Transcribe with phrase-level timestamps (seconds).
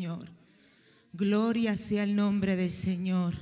[0.00, 0.30] Señor.
[1.12, 3.34] Gloria sea el nombre del Señor.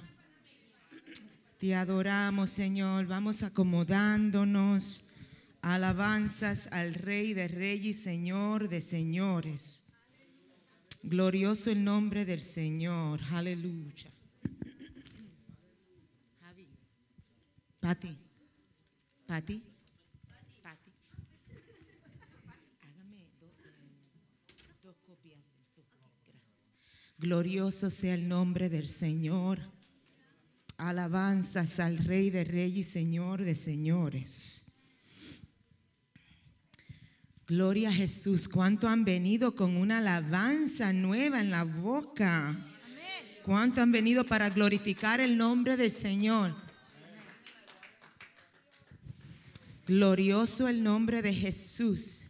[1.59, 3.07] Te adoramos, Señor.
[3.07, 5.05] Vamos acomodándonos.
[5.63, 9.85] Alabanzas al Rey de Reyes Señor de Señores.
[11.05, 13.21] Glorioso el nombre del Señor.
[13.31, 14.11] Aleluya.
[16.43, 16.67] Javi.
[17.79, 18.17] Pati.
[19.29, 19.63] Pati.
[27.19, 29.59] Glorioso sea el nombre del Señor.
[30.77, 34.67] Alabanzas al Rey de Reyes y Señor de Señores.
[37.49, 38.47] Gloria a Jesús.
[38.47, 42.57] ¿Cuánto han venido con una alabanza nueva en la boca?
[43.43, 46.55] ¿Cuánto han venido para glorificar el nombre del Señor?
[49.89, 52.28] Glorioso el nombre de Jesús.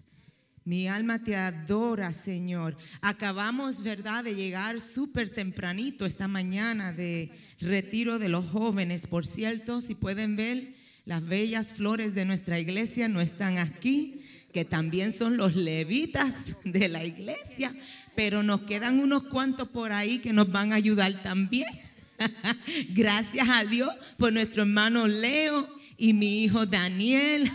[0.68, 2.76] Mi alma te adora, Señor.
[3.00, 9.06] Acabamos, ¿verdad?, de llegar súper tempranito esta mañana de retiro de los jóvenes.
[9.06, 10.74] Por cierto, si pueden ver,
[11.06, 14.20] las bellas flores de nuestra iglesia no están aquí
[14.52, 17.74] que también son los levitas de la iglesia,
[18.14, 21.70] pero nos quedan unos cuantos por ahí que nos van a ayudar también.
[22.90, 27.50] Gracias a Dios por nuestro hermano Leo y mi hijo Daniel.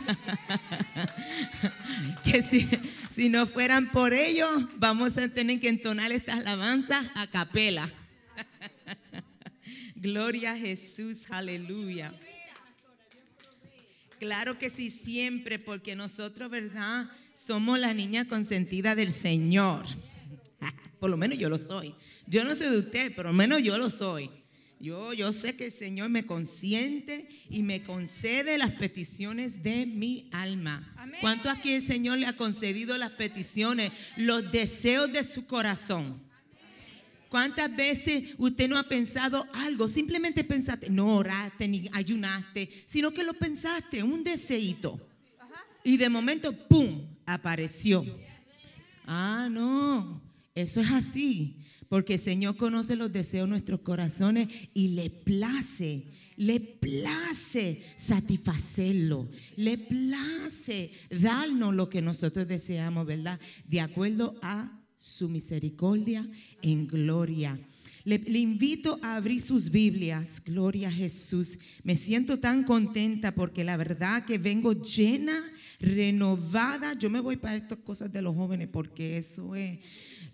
[2.24, 2.68] que si,
[3.14, 7.92] si no fueran por ellos, vamos a tener que entonar estas alabanzas a capela.
[9.96, 12.12] Gloria a Jesús, aleluya.
[14.18, 17.08] Claro que sí, siempre, porque nosotros, ¿verdad?
[17.36, 19.86] Somos la niña consentida del Señor.
[21.00, 21.94] Por lo menos yo lo soy.
[22.26, 24.32] Yo no sé de usted, pero al menos yo lo soy.
[24.84, 30.28] Yo, yo sé que el Señor me consiente y me concede las peticiones de mi
[30.34, 30.94] alma.
[31.22, 36.22] ¿Cuánto aquí el Señor le ha concedido las peticiones, los deseos de su corazón?
[37.30, 39.88] ¿Cuántas veces usted no ha pensado algo?
[39.88, 45.00] Simplemente pensaste, no oraste ni ayunaste, sino que lo pensaste, un deseito.
[45.86, 48.06] Y de momento, ¡pum!, apareció.
[49.08, 50.22] Ah, no,
[50.54, 51.63] eso es así.
[51.94, 56.06] Porque el Señor conoce los deseos de nuestros corazones y le place,
[56.38, 63.40] le place satisfacerlo, le place darnos lo que nosotros deseamos, ¿verdad?
[63.68, 66.28] De acuerdo a su misericordia
[66.64, 67.60] en gloria.
[68.06, 71.60] Le, invito a abrir sus Biblias, gloria a Jesús.
[71.84, 75.40] Me siento tan contenta porque la verdad que vengo llena,
[75.80, 76.98] renovada.
[76.98, 79.80] Yo me voy para estas cosas de los jóvenes porque eso es,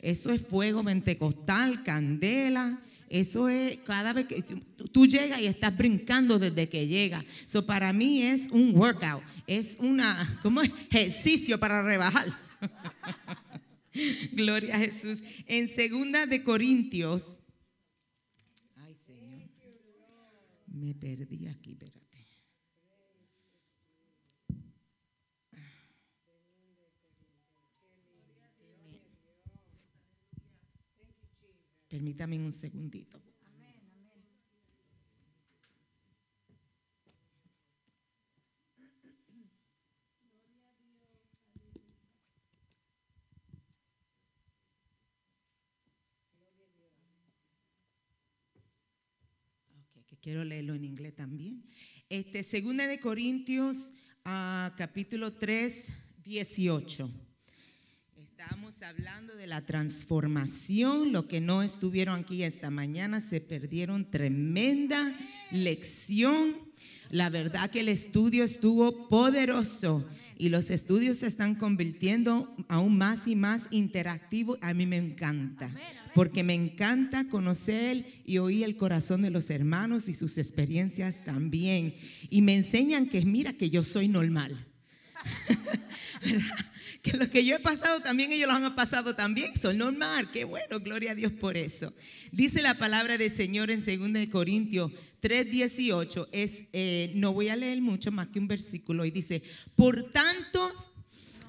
[0.01, 2.81] eso es fuego pentecostal, candela.
[3.09, 7.25] Eso es cada vez que tú, llegas y estás brincando desde que llegas.
[7.45, 12.27] Eso para mí es un workout, es una, como ejercicio para rebajar.
[14.33, 15.23] Gloria a Jesús.
[15.47, 17.39] En segunda de Corintios.
[18.75, 19.49] Ay, Señor.
[20.67, 21.98] Me perdí aquí, espérate.
[31.89, 33.19] Permítame un segundito.
[50.21, 51.63] quiero leerlo en inglés también.
[52.09, 53.93] Este, segunda de Corintios,
[54.25, 55.91] ah, capítulo 3,
[56.23, 57.28] 18.
[58.41, 65.13] Estamos hablando de la transformación, lo que no estuvieron aquí esta mañana, se perdieron tremenda
[65.51, 66.55] lección.
[67.09, 70.07] La verdad que el estudio estuvo poderoso
[70.37, 74.57] y los estudios se están convirtiendo aún más y más interactivos.
[74.61, 75.69] A mí me encanta,
[76.15, 81.93] porque me encanta conocer y oír el corazón de los hermanos y sus experiencias también.
[82.29, 84.65] Y me enseñan que mira que yo soy normal.
[87.03, 90.43] que lo que yo he pasado también ellos lo han pasado también, son normal, qué
[90.43, 91.93] bueno, gloria a Dios por eso.
[92.31, 94.91] Dice la palabra del Señor en 2 Corintios
[95.21, 99.43] 3:18, es, eh, no voy a leer mucho más que un versículo, y dice,
[99.75, 100.71] por tanto,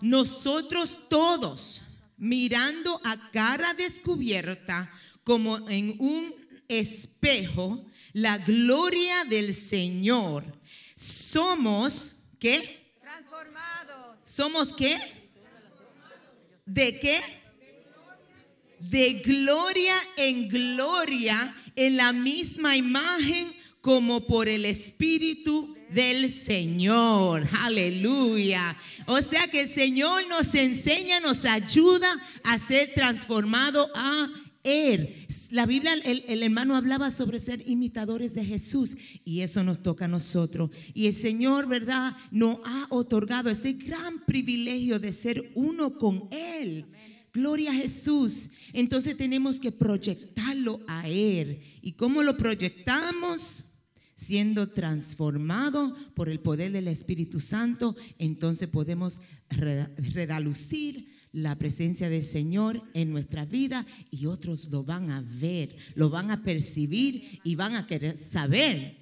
[0.00, 1.82] nosotros todos,
[2.16, 4.90] mirando a cara descubierta,
[5.24, 6.34] como en un
[6.68, 10.44] espejo, la gloria del Señor,
[10.94, 12.94] somos, ¿qué?
[13.00, 14.16] Transformados.
[14.24, 15.19] ¿Somos qué?
[16.72, 17.18] ¿De qué?
[18.78, 27.48] De gloria en gloria en la misma imagen como por el Espíritu del Señor.
[27.62, 28.76] Aleluya.
[29.06, 32.08] O sea que el Señor nos enseña, nos ayuda
[32.44, 34.30] a ser transformado a
[34.62, 35.26] Él.
[35.50, 40.04] La Biblia, el, el, hermano hablaba sobre ser imitadores de Jesús y eso nos toca
[40.04, 40.70] a nosotros.
[40.94, 42.16] Y el Señor, ¿verdad?
[42.30, 46.86] Nos ha otorgado ese gran privilegio de ser uno con Él.
[47.32, 48.52] Gloria a Jesús.
[48.72, 51.60] Entonces tenemos que proyectarlo a Él.
[51.80, 53.66] ¿Y cómo lo proyectamos?
[54.14, 62.82] Siendo transformado por el poder del Espíritu Santo, entonces podemos redalucir la presencia del Señor
[62.94, 67.74] en nuestra vida y otros lo van a ver, lo van a percibir y van
[67.76, 68.98] a querer saber.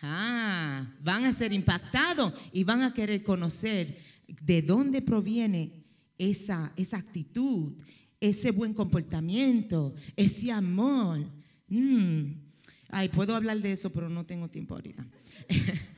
[0.00, 3.96] Ah, van a ser impactados y van a querer conocer
[4.42, 5.84] de dónde proviene
[6.18, 7.72] esa, esa actitud,
[8.20, 11.20] ese buen comportamiento, ese amor.
[11.68, 12.44] Mm.
[12.90, 15.06] Ay, puedo hablar de eso, pero no tengo tiempo ahorita.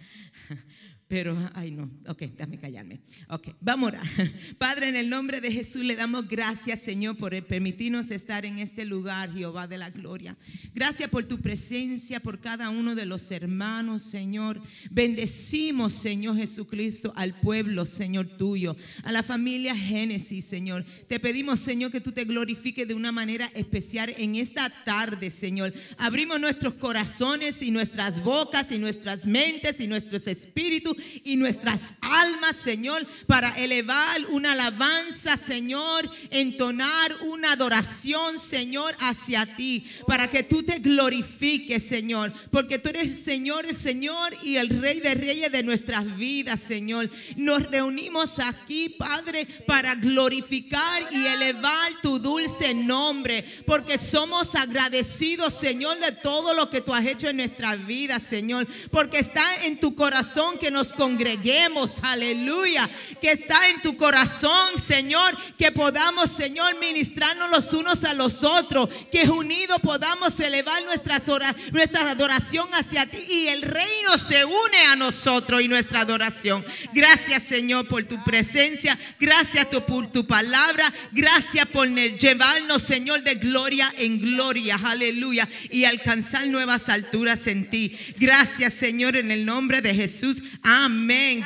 [1.09, 2.99] Pero, ay no, ok, déjame callarme.
[3.29, 4.03] Ok, vamos a
[4.59, 8.85] Padre, en el nombre de Jesús le damos gracias, Señor, por permitirnos estar en este
[8.85, 10.37] lugar, Jehová de la gloria.
[10.75, 14.61] Gracias por tu presencia, por cada uno de los hermanos, Señor.
[14.91, 20.85] Bendecimos, Señor Jesucristo, al pueblo, Señor tuyo, a la familia Génesis, Señor.
[21.07, 25.73] Te pedimos, Señor, que tú te glorifiques de una manera especial en esta tarde, Señor.
[25.99, 32.57] Abrimos nuestros corazones y nuestras bocas y nuestras mentes y nuestros espíritus y nuestras almas,
[32.57, 40.63] Señor, para elevar una alabanza, Señor, entonar una adoración, Señor, hacia ti, para que tú
[40.63, 45.53] te glorifiques, Señor, porque tú eres el Señor, el Señor y el Rey de Reyes
[45.53, 47.11] de nuestras vidas, Señor.
[47.37, 55.99] Nos reunimos aquí, Padre, para glorificar y elevar tu dulce nombre, porque somos agradecidos, Señor,
[55.99, 59.95] de todo lo que tú has hecho en nuestra vida, Señor, porque está en tu
[59.95, 62.89] corazón que nos congreguemos, aleluya,
[63.21, 68.89] que está en tu corazón, Señor, que podamos, Señor, ministrarnos los unos a los otros,
[69.11, 71.27] que unidos podamos elevar nuestras
[71.73, 76.65] nuestra adoración hacia ti y el reino se une a nosotros y nuestra adoración.
[76.93, 83.93] Gracias, Señor, por tu presencia, gracias por tu palabra, gracias por llevarnos, Señor, de gloria
[83.99, 87.97] en gloria, aleluya, y alcanzar nuevas alturas en ti.
[88.19, 90.43] Gracias, Señor, en el nombre de Jesús.
[90.63, 90.76] Amén.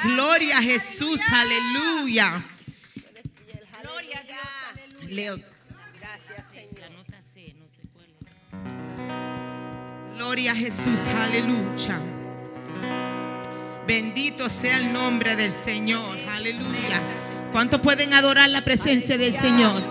[0.03, 1.21] Gloria a Jesús.
[1.33, 2.45] Aleluya.
[3.83, 5.11] Gloria a Dios.
[5.11, 5.37] Leo.
[5.37, 8.09] La nota C, no se puede.
[10.17, 11.07] Gloria a Jesús.
[11.07, 11.99] Aleluya.
[13.87, 16.17] Bendito sea el nombre del Señor.
[16.31, 17.01] Aleluya.
[17.53, 19.83] ¿Cuántos pueden adorar la presencia del Señor?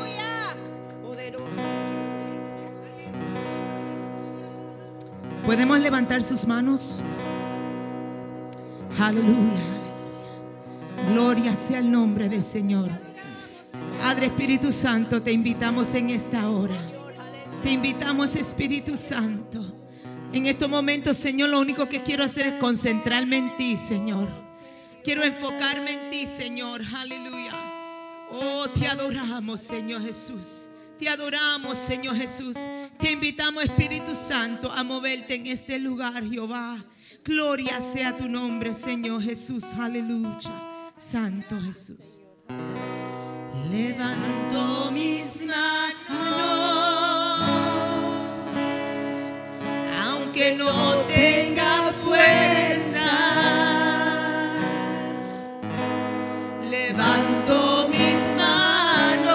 [5.46, 7.02] ¿Podemos levantar sus manos?
[9.00, 9.64] Aleluya.
[11.14, 12.90] Gloria sea el nombre del Señor.
[14.02, 16.76] Padre Espíritu Santo, te invitamos en esta hora.
[17.64, 19.74] Te invitamos, Espíritu Santo.
[20.34, 24.28] En estos momentos, Señor, lo único que quiero hacer es concentrarme en ti, Señor.
[25.02, 26.82] Quiero enfocarme en ti, Señor.
[26.94, 27.54] Aleluya.
[28.32, 30.68] Oh, te adoramos, Señor Jesús.
[30.98, 32.58] Te adoramos, Señor Jesús.
[33.00, 36.84] Te invitamos, Espíritu Santo, a moverte en este lugar, Jehová.
[37.24, 39.74] Gloria sea tu nombre, Señor Jesús.
[39.74, 40.52] Aleluya.
[40.98, 42.22] Santo Jesús.
[43.70, 45.60] Levanto mis manos,
[50.02, 53.00] aunque no tenga fuerzas.
[56.70, 59.30] Levanto mis manos,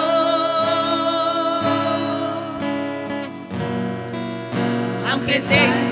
[5.09, 5.84] aunque tenga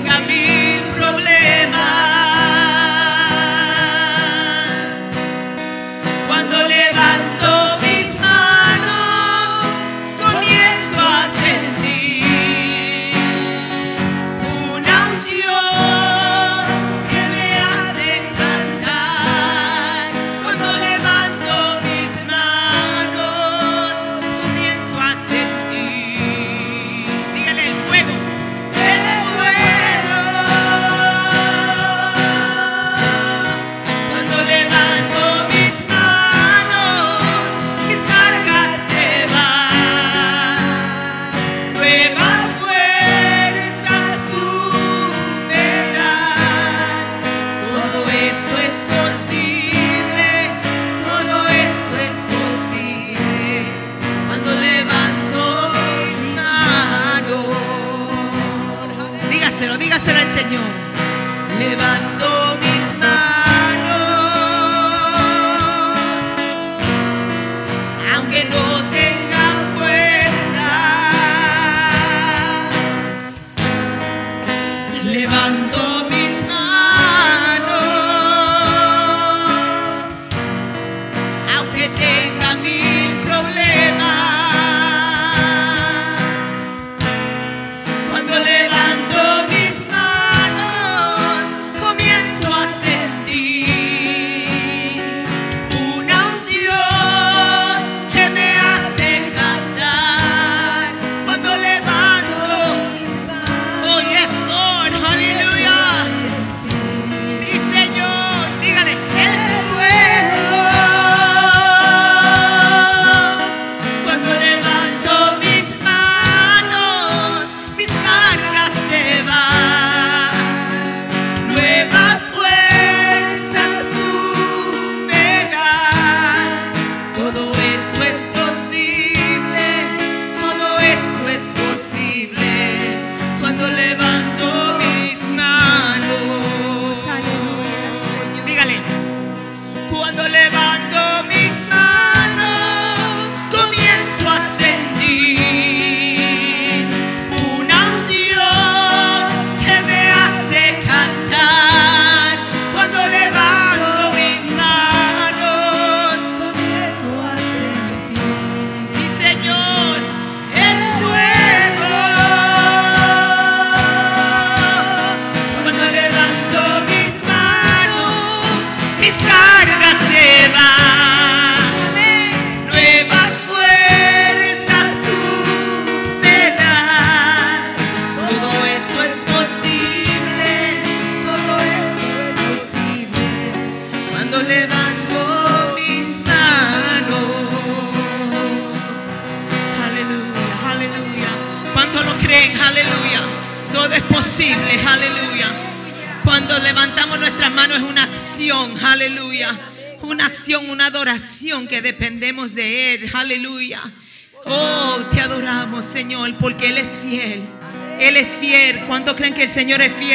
[209.54, 210.13] Señor es fiel?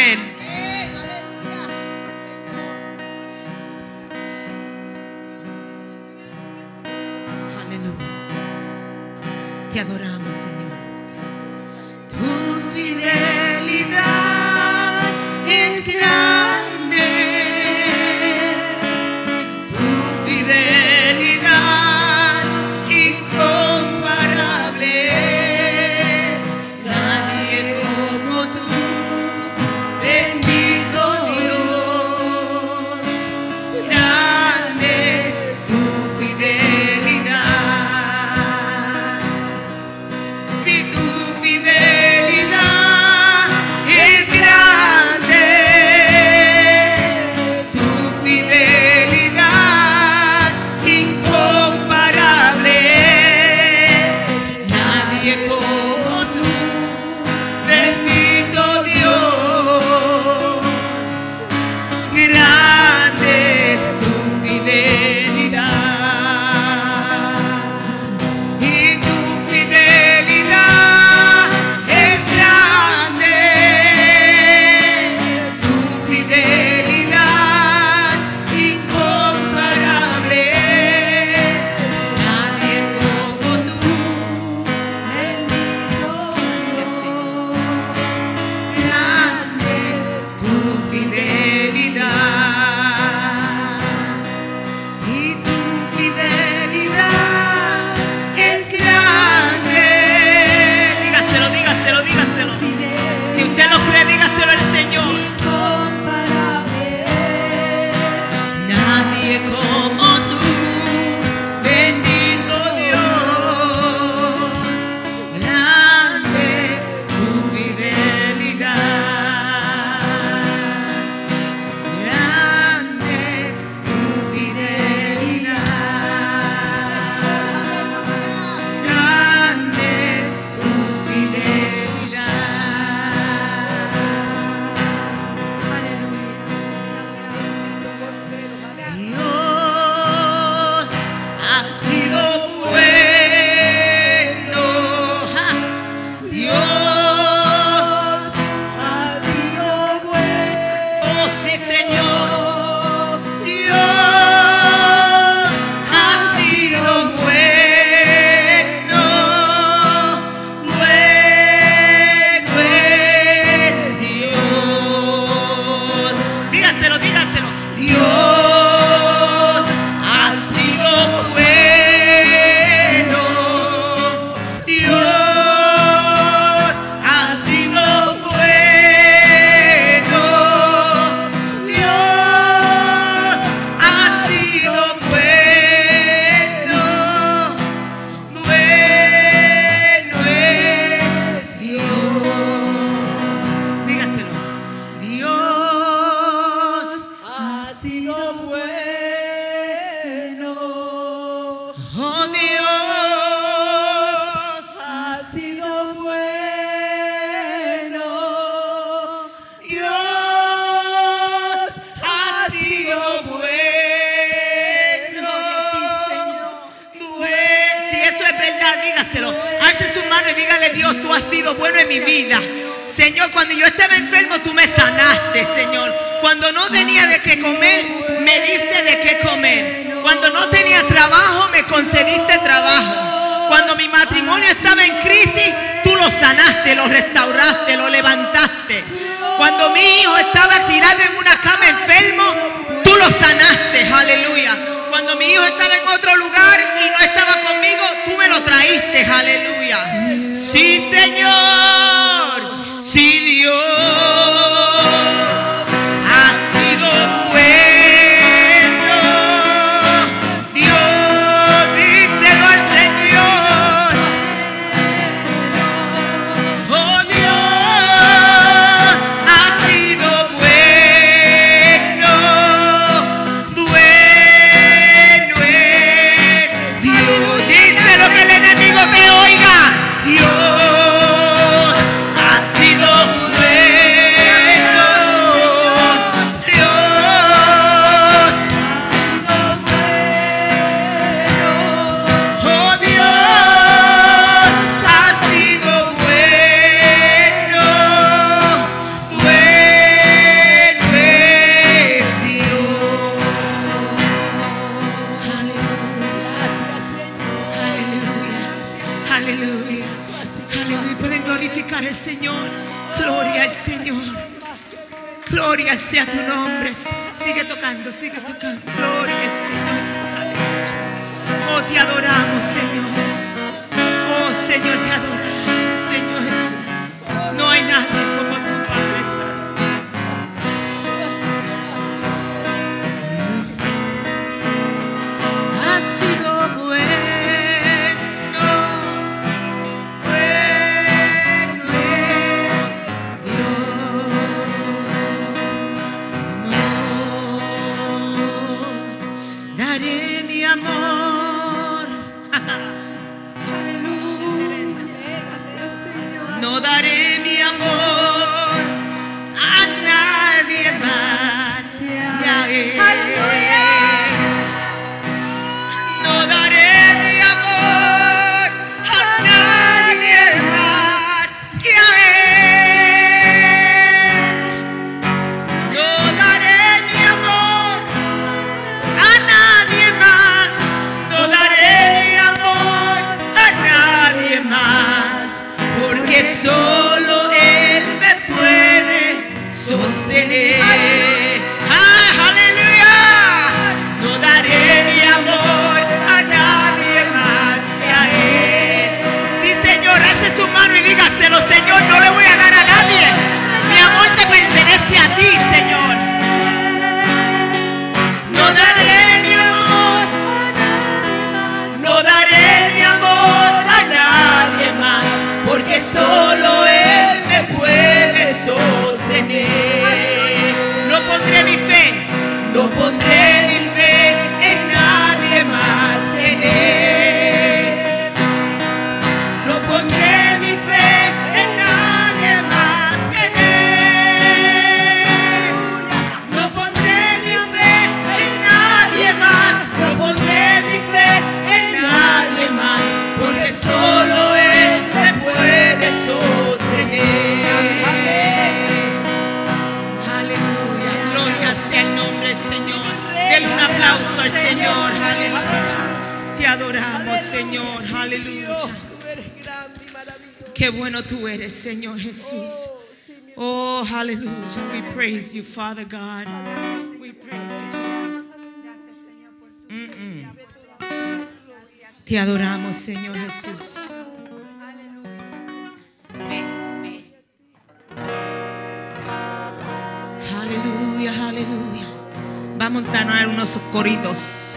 [482.92, 484.56] entonar unos coritos.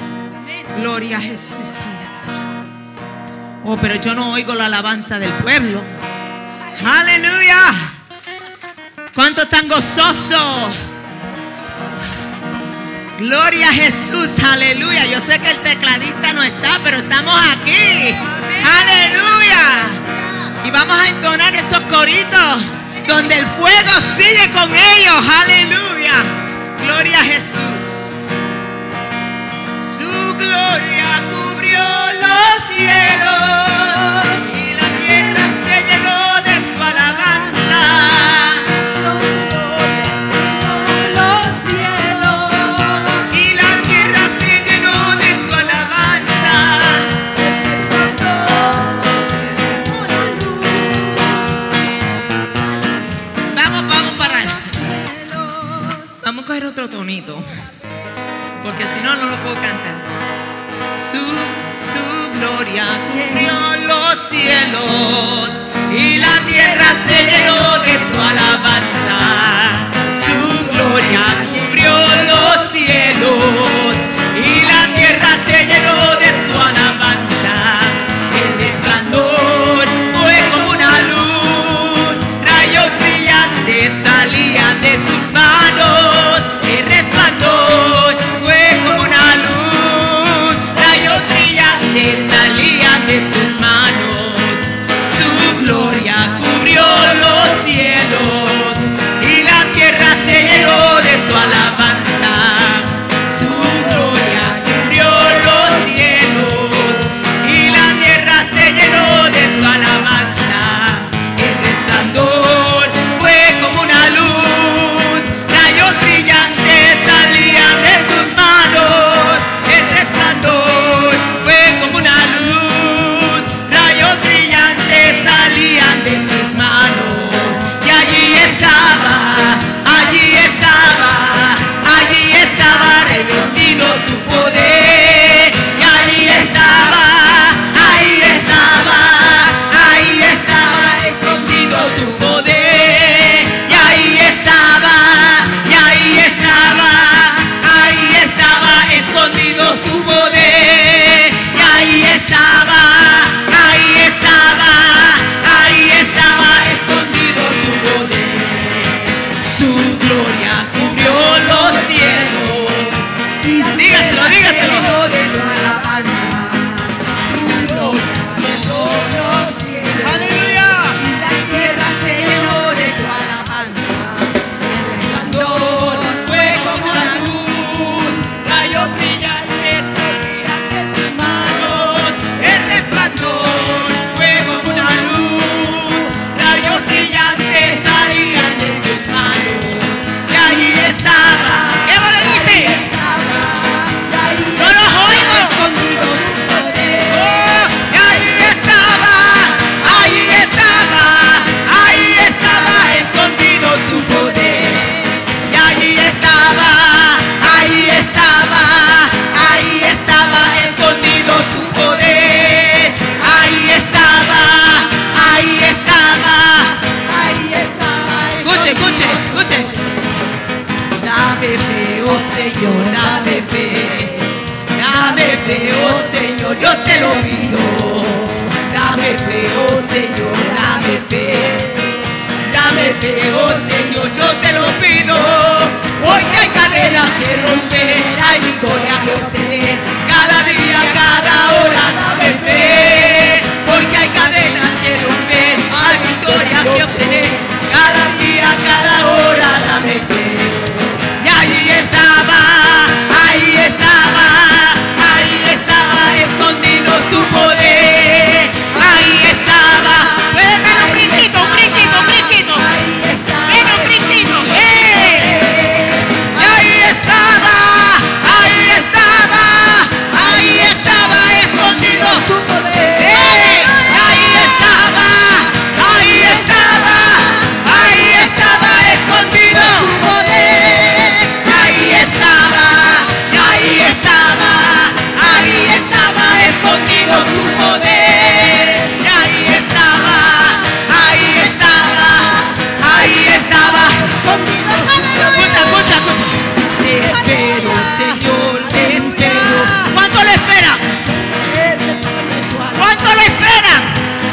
[0.79, 1.79] Gloria a Jesús.
[3.65, 5.83] Oh, pero yo no oigo la alabanza del pueblo.
[6.85, 7.59] Aleluya.
[9.15, 10.71] Cuánto tan gozoso.
[13.19, 14.39] Gloria a Jesús.
[14.43, 15.07] Aleluya.
[15.07, 18.15] Yo sé que el tecladista no está, pero estamos aquí.
[18.65, 19.85] Aleluya.
[20.65, 22.63] Y vamos a entonar esos coritos
[23.07, 25.25] donde el fuego sigue con ellos.
[25.43, 26.15] Aleluya.
[26.83, 28.12] Gloria a Jesús.
[30.43, 31.85] Gloria cubrió
[32.21, 37.81] los cielos y la tierra se llenó de su alabanza.
[38.99, 39.63] Gloria
[39.95, 42.43] cubrió los cielos
[43.33, 46.55] y la tierra se llenó de su alabanza.
[53.55, 54.57] Vamos, vamos para allá.
[56.25, 57.43] Vamos a coger otro tonito
[58.65, 60.02] porque si no no lo puedo cantar
[61.13, 63.53] su, gloria cubrió
[63.87, 65.51] los cielos
[65.95, 69.19] y la tierra se llenó de su alabanza.
[70.15, 71.93] Su gloria cubrió
[72.29, 73.72] los cielos.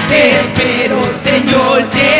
[0.09, 2.18] Te espero, Señor, te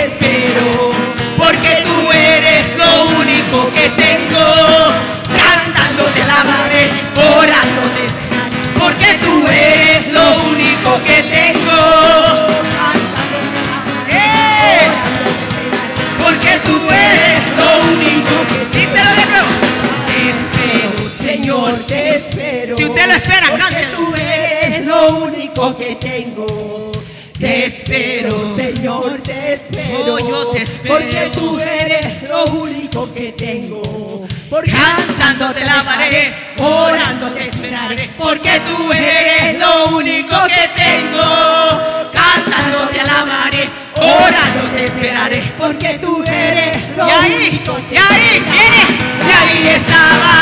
[27.99, 28.55] espero.
[28.55, 30.15] Señor, te espero.
[30.15, 30.95] Oh, yo te espero.
[30.95, 34.21] Porque tú eres lo único que tengo.
[34.49, 42.09] Porque Cantando te lavaré, orando te esperaré, porque tú eres lo único que tengo.
[42.11, 45.53] Cantando te alabaré, orando te esperaré.
[45.57, 48.81] Porque tú eres lo Y ahí, único que y ahí, viene,
[49.27, 50.33] y ahí estaba,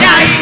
[0.00, 0.39] y ahí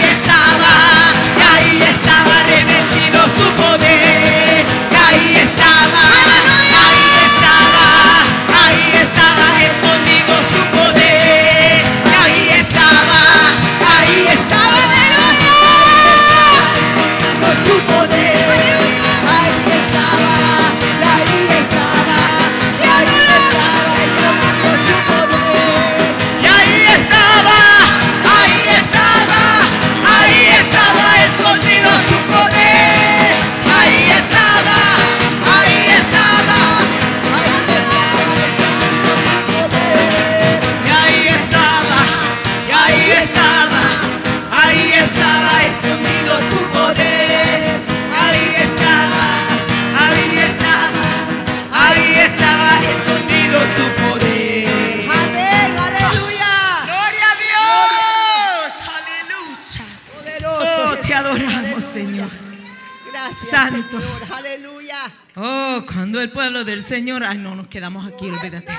[66.19, 68.73] cuando el pueblo del Señor, ay no, nos quedamos aquí, olvídate.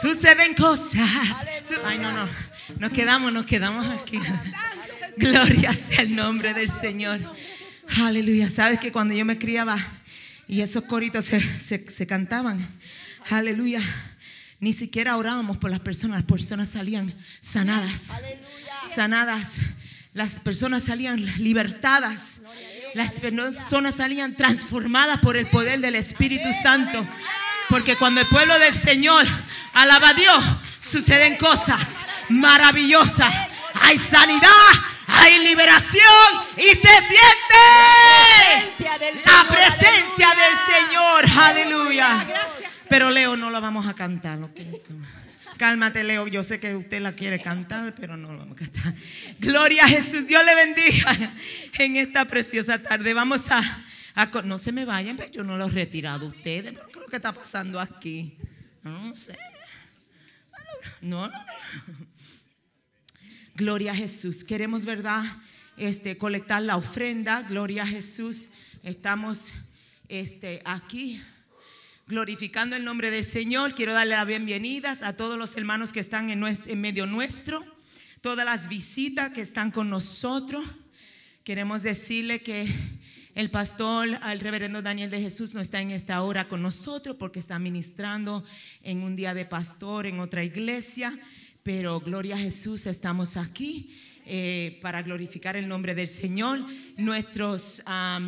[0.00, 1.46] Suceden cosas.
[1.84, 2.26] Ay no, no,
[2.78, 4.18] nos quedamos, nos quedamos aquí.
[5.18, 7.20] Gloria sea el nombre del Señor.
[8.00, 8.48] Aleluya.
[8.48, 9.76] Sabes que cuando yo me criaba
[10.48, 12.66] y esos coritos se, se- se cantaban,
[13.28, 13.82] aleluya,
[14.58, 18.08] ni siquiera orábamos por las personas, las personas salían sanadas.
[18.88, 19.58] Sanadas.
[20.14, 22.40] Las personas salían libertadas.
[22.94, 27.04] Las personas salían transformadas por el poder del Espíritu Santo.
[27.68, 29.26] Porque cuando el pueblo del Señor
[29.72, 30.44] alaba a Dios,
[30.78, 33.34] suceden cosas maravillosas.
[33.82, 34.48] Hay sanidad,
[35.08, 36.02] hay liberación
[36.56, 37.64] y se siente
[39.24, 41.24] la presencia del Señor.
[41.42, 42.26] Aleluya.
[42.88, 44.38] Pero Leo no la vamos a cantar.
[45.56, 46.26] Cálmate, Leo.
[46.26, 48.94] Yo sé que usted la quiere cantar, pero no la vamos a cantar.
[49.38, 50.26] Gloria a Jesús.
[50.26, 51.34] Dios le bendiga
[51.78, 53.14] en esta preciosa tarde.
[53.14, 53.84] Vamos a,
[54.44, 56.72] no se me vayan, pero yo no los he retirado ustedes.
[56.72, 58.36] ¿Pero ¿Qué es lo que está pasando aquí?
[58.82, 59.36] No sé.
[61.00, 61.44] No, no, no.
[63.54, 64.42] Gloria a Jesús.
[64.44, 65.24] Queremos, ¿verdad?
[65.76, 67.42] Este, colectar la ofrenda.
[67.42, 68.50] Gloria a Jesús.
[68.82, 69.54] Estamos
[70.08, 71.22] este, aquí
[72.06, 73.74] glorificando el nombre del Señor.
[73.74, 77.64] Quiero darle las bienvenidas a todos los hermanos que están en, nues- en medio nuestro,
[78.20, 80.64] todas las visitas que están con nosotros.
[81.44, 82.66] Queremos decirle que
[83.34, 87.40] el pastor, el reverendo Daniel de Jesús, no está en esta hora con nosotros porque
[87.40, 88.44] está ministrando
[88.82, 91.18] en un día de pastor en otra iglesia.
[91.62, 93.94] Pero gloria a Jesús, estamos aquí
[94.26, 96.60] eh, para glorificar el nombre del Señor.
[96.96, 98.20] Nuestros ah,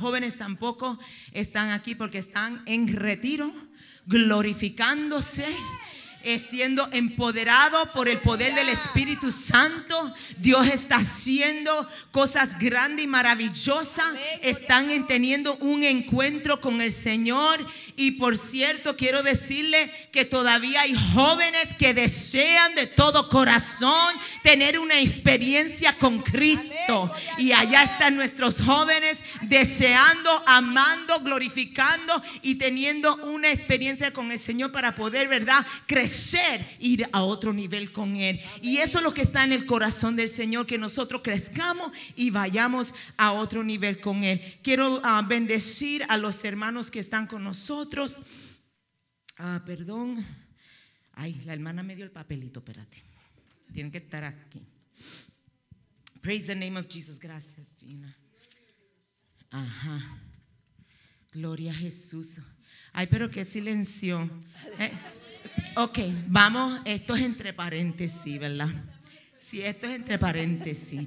[0.00, 0.98] jóvenes tampoco
[1.32, 3.52] están aquí porque están en retiro,
[4.06, 5.46] glorificándose
[6.24, 10.14] siendo empoderado por el poder del Espíritu Santo.
[10.38, 14.06] Dios está haciendo cosas grandes y maravillosas.
[14.42, 17.64] Están en- teniendo un encuentro con el Señor.
[17.96, 24.78] Y por cierto, quiero decirle que todavía hay jóvenes que desean de todo corazón tener
[24.78, 27.12] una experiencia con Cristo.
[27.38, 34.72] Y allá están nuestros jóvenes deseando, amando, glorificando y teniendo una experiencia con el Señor
[34.72, 35.66] para poder, ¿verdad?
[35.86, 36.11] Crecer,
[36.78, 38.40] ir a otro nivel con Él.
[38.60, 42.30] Y eso es lo que está en el corazón del Señor, que nosotros crezcamos y
[42.30, 44.40] vayamos a otro nivel con Él.
[44.62, 48.22] Quiero ah, bendecir a los hermanos que están con nosotros.
[49.38, 50.24] Ah, perdón.
[51.14, 53.02] Ay, la hermana me dio el papelito, espérate.
[53.72, 54.60] Tienen que estar aquí.
[56.20, 57.18] Praise the name of Jesus.
[57.18, 58.16] Gracias, Gina.
[59.50, 60.18] Ajá.
[61.32, 62.40] Gloria a Jesús.
[62.92, 64.30] Ay, pero qué silencio.
[64.78, 64.92] Eh,
[65.76, 66.80] ok, vamos.
[66.84, 68.68] Esto es entre paréntesis, ¿verdad?
[69.38, 71.02] Sí, esto es entre paréntesis.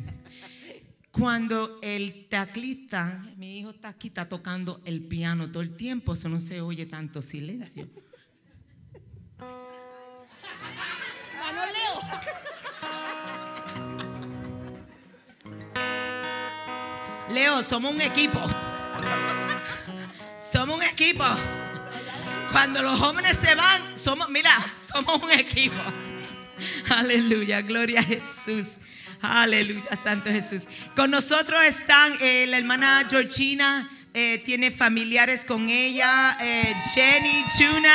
[1.11, 6.27] Cuando el teclista, mi hijo está aquí, está tocando el piano todo el tiempo, eso
[6.27, 7.87] no se oye tanto silencio.
[17.29, 18.39] Leo, somos un equipo.
[20.51, 21.23] Somos un equipo.
[22.55, 24.49] Cuando los jóvenes se van, somos, mira,
[24.93, 25.75] somos un equipo.
[26.89, 28.77] Aleluya, gloria a Jesús.
[29.21, 30.63] Aleluya, Santo Jesús.
[30.95, 37.93] Con nosotros están eh, la hermana Georgina, eh, tiene familiares con ella, eh, Jenny Chuna,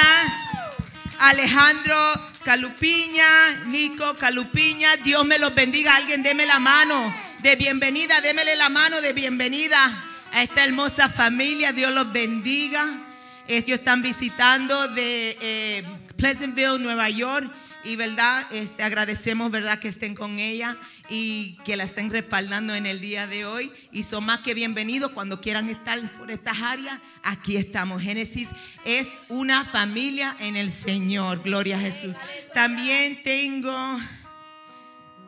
[1.21, 1.97] Alejandro
[2.45, 4.97] Calupiña, Nico Calupiña.
[4.97, 5.97] Dios me los bendiga.
[5.97, 11.73] Alguien deme la mano de bienvenida, démele la mano de bienvenida a esta hermosa familia.
[11.73, 13.07] Dios los bendiga.
[13.49, 15.85] Ellos están visitando de eh,
[16.17, 17.51] Pleasantville, Nueva York.
[17.83, 20.77] Y verdad, este, agradecemos verdad que estén con ella
[21.09, 23.73] y que la estén respaldando en el día de hoy.
[23.91, 27.01] Y son más que bienvenidos cuando quieran estar por estas áreas.
[27.23, 28.03] Aquí estamos.
[28.03, 28.49] Génesis
[28.85, 31.43] es una familia en el Señor.
[31.43, 32.17] Gloria a Jesús.
[32.53, 33.99] También tengo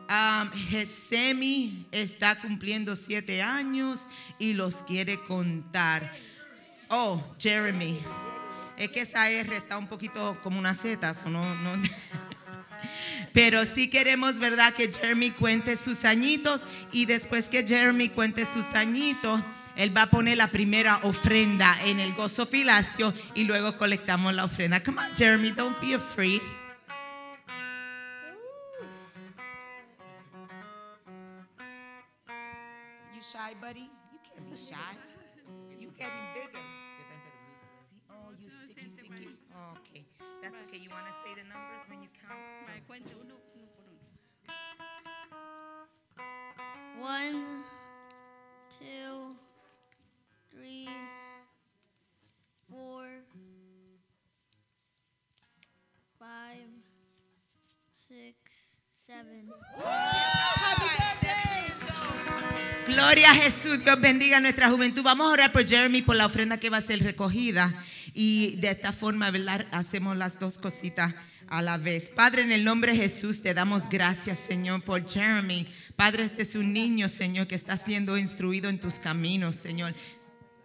[0.09, 6.13] um, Gesemi, está cumpliendo siete años y los quiere contar.
[6.95, 7.99] Oh, Jeremy.
[8.77, 11.81] Es que esa R está un poquito como una Z, so no, no.
[13.33, 14.75] Pero sí queremos, ¿verdad?
[14.75, 19.41] Que Jeremy cuente sus añitos y después que Jeremy cuente sus añitos,
[19.75, 24.45] él va a poner la primera ofrenda en el gozo filacio y luego colectamos la
[24.45, 24.83] ofrenda.
[24.83, 26.41] Come on, Jeremy, don't be afraid.
[33.15, 33.89] You shy, buddy?
[47.03, 47.65] One,
[48.79, 49.35] two,
[50.49, 50.87] three,
[52.69, 53.03] four,
[56.17, 56.69] five,
[58.07, 59.51] six, seven.
[62.87, 65.03] Gloria a Jesús, Dios bendiga nuestra juventud.
[65.03, 68.69] Vamos a orar por Jeremy por la ofrenda que va a ser recogida y de
[68.69, 69.29] esta forma
[69.73, 71.13] hacemos las dos cositas
[71.53, 72.09] a la vez.
[72.09, 75.67] Padre, en el nombre de Jesús te damos gracias, Señor, por Jeremy.
[75.95, 79.93] Padre, este es un niño, Señor, que está siendo instruido en tus caminos, Señor.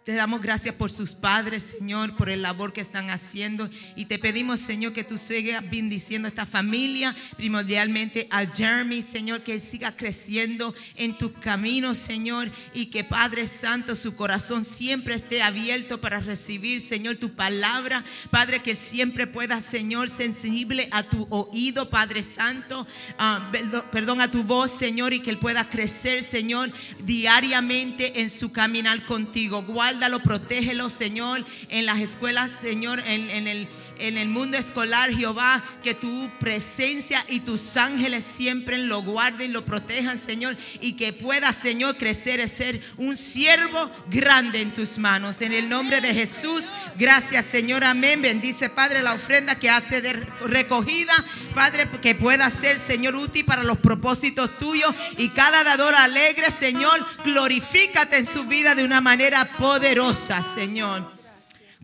[0.05, 3.69] Te damos gracias por sus padres, Señor, por el labor que están haciendo.
[3.95, 9.43] Y te pedimos, Señor, que tú sigas bendiciendo a esta familia, primordialmente a Jeremy, Señor,
[9.43, 12.49] que él siga creciendo en tus caminos, Señor.
[12.73, 18.03] Y que Padre Santo, su corazón siempre esté abierto para recibir, Señor, tu palabra.
[18.31, 22.87] Padre, que siempre pueda, Señor, sensible a tu oído, Padre Santo.
[23.19, 23.51] ah,
[23.91, 26.71] perdón- a tu voz, Señor, y que él pueda crecer, Señor,
[27.03, 29.61] diariamente en su caminar contigo.
[29.89, 33.67] Guárdalo, protégelo, Señor, en las escuelas, Señor, en, en el
[33.99, 39.65] en el mundo escolar, Jehová, que tu presencia y tus ángeles siempre lo guarden, lo
[39.65, 45.41] protejan, Señor, y que pueda, Señor, crecer y ser un siervo grande en tus manos.
[45.41, 46.65] En el nombre de Jesús,
[46.97, 48.21] gracias, Señor, amén.
[48.21, 51.13] Bendice, Padre, la ofrenda que hace de recogida,
[51.53, 57.05] Padre, que pueda ser, Señor, útil para los propósitos tuyos y cada dador alegre, Señor,
[57.25, 61.18] glorifícate en su vida de una manera poderosa, Señor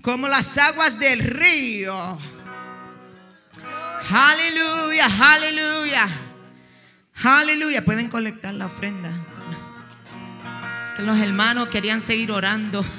[0.05, 2.19] como las aguas del río.
[4.11, 6.07] Aleluya, aleluya.
[7.23, 9.09] Aleluya, pueden colectar la ofrenda.
[10.95, 12.85] Que los hermanos querían seguir orando.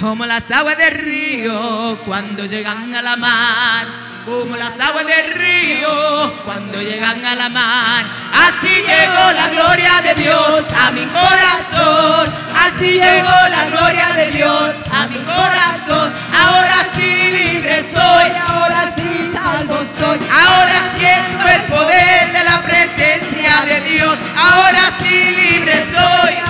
[0.00, 3.86] Como las aguas del río cuando llegan a la mar.
[4.28, 8.04] Como las aguas del río cuando llegan a la mar.
[8.34, 12.30] Así llegó la gloria de Dios a mi corazón.
[12.54, 16.12] Así llegó la gloria de Dios a mi corazón.
[16.36, 18.32] Ahora sí libre soy.
[18.46, 20.18] Ahora sí salvo soy.
[20.30, 24.14] Ahora siento el poder de la presencia de Dios.
[24.36, 26.47] Ahora sí libre soy.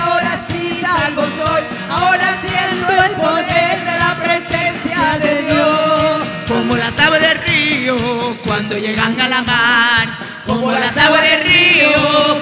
[8.69, 10.07] Cuando llegan a la mar.
[10.45, 11.89] Como las aguas del río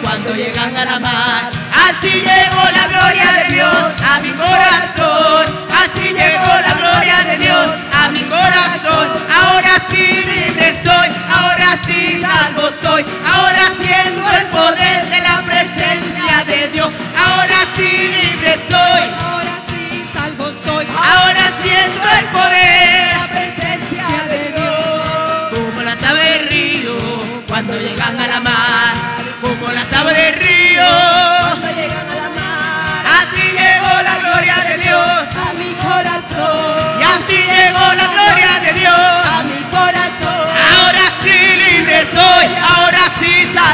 [0.01, 1.49] cuando llegan a la mar.
[1.71, 5.45] Así llegó la gloria de Dios a mi corazón.
[5.71, 9.07] Así llegó la gloria de Dios a mi corazón.
[9.33, 11.07] Ahora sí libre soy.
[11.31, 13.05] Ahora sí salvo soy.
[13.25, 16.89] Ahora siento el poder de la presencia de Dios.
[17.17, 19.03] Ahora sí libre soy.
[19.23, 20.85] Ahora sí salvo soy.
[20.91, 22.96] Ahora siento el poder.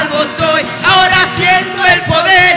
[0.04, 0.62] Salvo soy.
[0.86, 2.53] Ahora siento el poder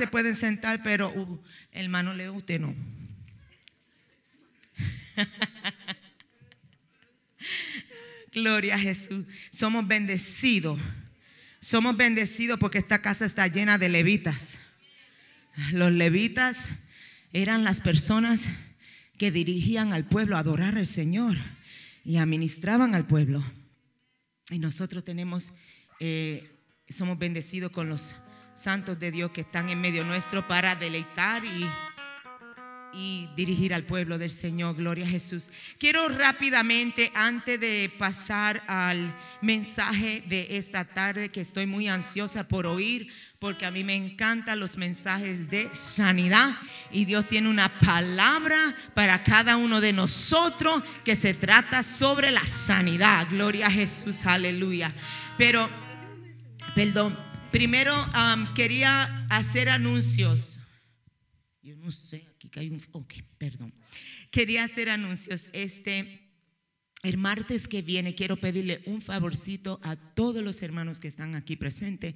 [0.00, 1.38] se pueden sentar, pero uh,
[1.72, 2.74] hermano Leo, usted no.
[8.32, 9.26] Gloria a Jesús.
[9.50, 10.80] Somos bendecidos.
[11.60, 14.56] Somos bendecidos porque esta casa está llena de levitas.
[15.72, 16.70] Los levitas
[17.34, 18.48] eran las personas
[19.18, 21.36] que dirigían al pueblo a adorar al Señor
[22.06, 23.44] y administraban al pueblo.
[24.48, 25.52] Y nosotros tenemos,
[25.98, 26.50] eh,
[26.88, 28.16] somos bendecidos con los
[28.54, 31.68] santos de Dios que están en medio nuestro para deleitar y,
[33.36, 34.74] dirigir al pueblo del Señor.
[34.74, 35.50] Gloria a Jesús.
[35.78, 42.66] Quiero rápidamente, antes de pasar al mensaje de esta tarde, que estoy muy ansiosa por
[42.66, 46.50] oír, porque a mí me encantan los mensajes de sanidad
[46.90, 52.44] y Dios tiene una palabra para cada uno de nosotros que se trata sobre la
[52.46, 53.26] sanidad.
[53.30, 54.92] Gloria a Jesús, aleluya.
[55.38, 55.70] Pero,
[56.74, 60.60] perdón, primero um, quería hacer anuncios.
[61.62, 62.82] Yo no sé, aquí hay un...
[62.92, 63.74] Ok, perdón.
[64.30, 65.50] Quería hacer anuncios.
[65.52, 66.30] Este,
[67.02, 71.56] el martes que viene quiero pedirle un favorcito a todos los hermanos que están aquí
[71.56, 72.14] presentes.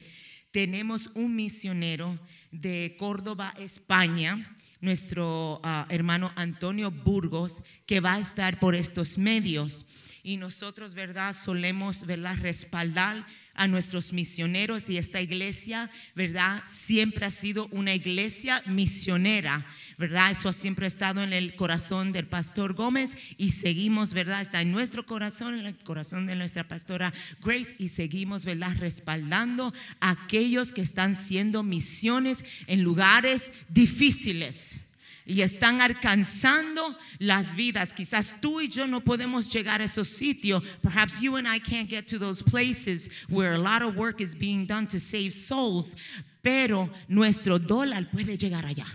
[0.51, 2.19] Tenemos un misionero
[2.53, 9.87] de Córdoba, España, nuestro ah, hermano Antonio Burgos, que va a estar por estos medios.
[10.23, 11.35] Y nosotros, ¿verdad?
[11.35, 12.39] Solemos, ¿verdad?
[12.41, 16.63] Respaldar a nuestros misioneros y esta iglesia, ¿verdad?
[16.65, 19.67] Siempre ha sido una iglesia misionera,
[19.99, 20.31] ¿verdad?
[20.31, 24.41] Eso siempre ha estado en el corazón del pastor Gómez y seguimos, ¿verdad?
[24.43, 28.77] Está en nuestro corazón, en el corazón de nuestra pastora Grace y seguimos, ¿verdad?
[28.79, 34.81] Respaldando a aquellos que están haciendo misiones en lugares difíciles
[35.27, 37.93] y están alcanzando las vidas.
[37.93, 40.63] Quizás tú y yo no podemos llegar a esos sitios.
[40.83, 44.35] Perhaps you and I can't get to those places where a lot of work is
[44.35, 45.97] being done to save souls,
[46.43, 48.87] pero nuestro dólar puede llegar allá.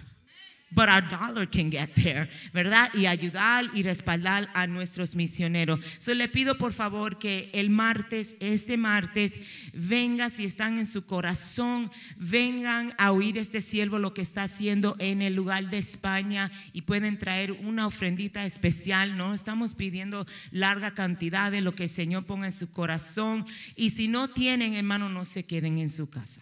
[0.71, 2.89] But our dollar can get there, ¿verdad?
[2.93, 5.79] Y ayudar y respaldar a nuestros misioneros.
[5.97, 9.39] So le pido por favor que el martes, este martes,
[9.73, 14.95] venga si están en su corazón, vengan a oír este siervo lo que está haciendo
[14.99, 19.33] en el lugar de España y pueden traer una ofrendita especial, ¿no?
[19.33, 23.47] Estamos pidiendo larga cantidad de lo que el Señor ponga en su corazón.
[23.75, 26.41] Y si no tienen, hermano, no se queden en su casa.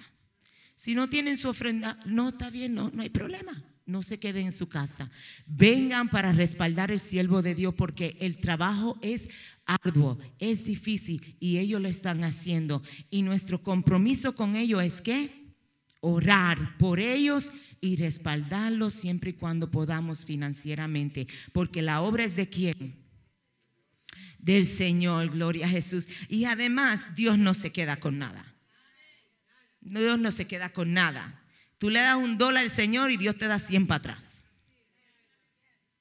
[0.76, 3.64] Si no tienen su ofrenda, no está bien, no, no hay problema.
[3.88, 5.10] No se queden en su casa.
[5.48, 9.30] Vengan para respaldar el siervo de Dios porque el trabajo es
[9.66, 12.84] arduo, es difícil y ellos lo están haciendo.
[13.10, 15.56] Y nuestro compromiso con ellos es que
[16.02, 21.28] orar por ellos y respaldarlos siempre y cuando podamos financieramente.
[21.52, 23.08] Porque la obra es de quién?
[24.40, 26.08] del Señor, gloria a Jesús.
[26.30, 28.56] Y además, Dios no se queda con nada.
[29.82, 31.44] Dios no se queda con nada.
[31.78, 34.46] Tú le das un dólar al Señor y Dios te da 100 para atrás.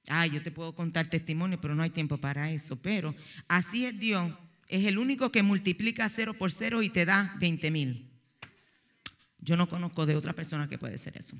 [0.08, 2.76] Ay, yo te puedo contar testimonio, pero no hay tiempo para eso.
[2.76, 3.14] Pero
[3.48, 4.32] así es Dios.
[4.68, 8.10] Es el único que multiplica cero por cero y te da 20 mil.
[9.38, 11.36] Yo no conozco de otra persona que puede ser eso.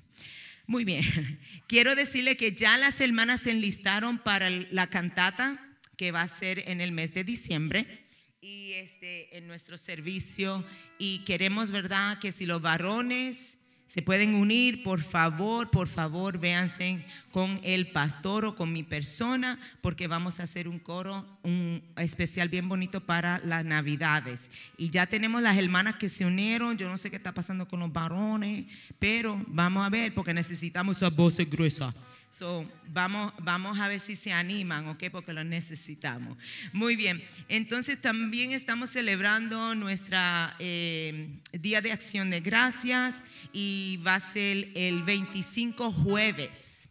[0.66, 1.02] Muy bien.
[1.68, 5.60] Quiero decirle que ya las hermanas se enlistaron para la cantata
[5.96, 8.04] que va a ser en el mes de diciembre
[8.40, 10.64] y este en nuestro servicio
[10.98, 13.55] y queremos, ¿verdad?, que si los varones
[13.86, 19.58] se pueden unir, por favor, por favor, véanse con el pastor o con mi persona,
[19.80, 24.50] porque vamos a hacer un coro un especial bien bonito para las Navidades.
[24.76, 27.80] Y ya tenemos las hermanas que se unieron, yo no sé qué está pasando con
[27.80, 28.66] los varones,
[28.98, 31.94] pero vamos a ver, porque necesitamos esas voces gruesas.
[32.30, 35.04] So, vamos, vamos a ver si se animan, ¿ok?
[35.10, 36.36] Porque lo necesitamos.
[36.72, 37.24] Muy bien.
[37.48, 43.14] Entonces también estamos celebrando nuestra eh, Día de Acción de Gracias
[43.52, 46.85] y va a ser el 25 jueves.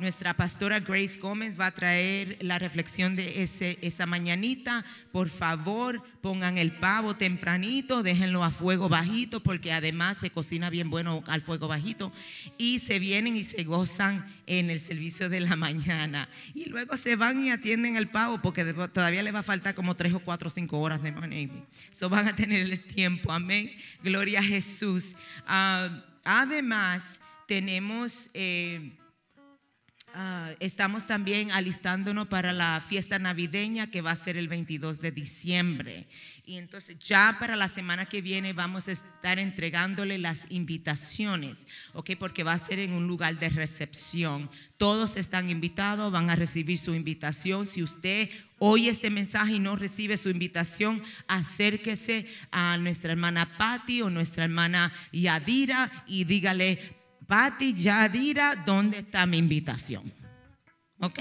[0.00, 4.82] Nuestra pastora Grace Gómez va a traer la reflexión de ese, esa mañanita.
[5.12, 10.88] Por favor, pongan el pavo tempranito, déjenlo a fuego bajito, porque además se cocina bien
[10.88, 12.14] bueno al fuego bajito.
[12.56, 16.30] Y se vienen y se gozan en el servicio de la mañana.
[16.54, 19.96] Y luego se van y atienden el pavo, porque todavía le va a faltar como
[19.96, 21.66] tres o cuatro o cinco horas de manejo.
[21.90, 23.30] So van a tener el tiempo.
[23.32, 23.70] Amén.
[24.02, 25.14] Gloria a Jesús.
[25.46, 28.30] Ah, además, tenemos.
[28.32, 28.96] Eh,
[30.12, 35.12] Ah, estamos también alistándonos para la fiesta navideña que va a ser el 22 de
[35.12, 36.08] diciembre.
[36.44, 42.10] Y entonces ya para la semana que viene vamos a estar entregándole las invitaciones, ¿ok?
[42.18, 44.50] Porque va a ser en un lugar de recepción.
[44.78, 47.66] Todos están invitados, van a recibir su invitación.
[47.66, 54.02] Si usted oye este mensaje y no recibe su invitación, acérquese a nuestra hermana Patti
[54.02, 56.99] o nuestra hermana Yadira y dígale,
[57.30, 60.12] Pati Yadira, ¿dónde está mi invitación?
[60.98, 61.20] ¿Ok?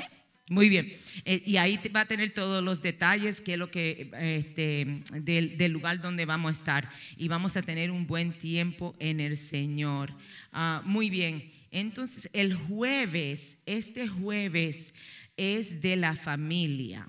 [0.49, 0.91] Muy bien.
[1.24, 5.72] Eh, y ahí va a tener todos los detalles, que es lo que, este, del,
[5.72, 6.89] lugar donde vamos a estar.
[7.16, 10.12] Y vamos a tener un buen tiempo en el Señor.
[10.51, 11.51] Ah, muy bien.
[11.70, 14.95] Entonces, el jueves, este jueves
[15.38, 17.05] es de la familia.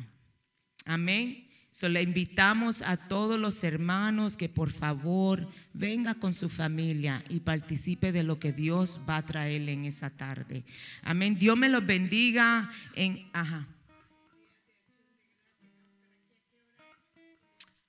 [0.84, 1.49] Amén.
[1.72, 7.40] So, le invitamos a todos los hermanos que por favor venga con su familia y
[7.40, 10.64] participe de lo que Dios va a traerle en esa tarde.
[11.02, 11.38] Amén.
[11.38, 13.28] Dios me los bendiga en...
[13.32, 13.68] Ajá.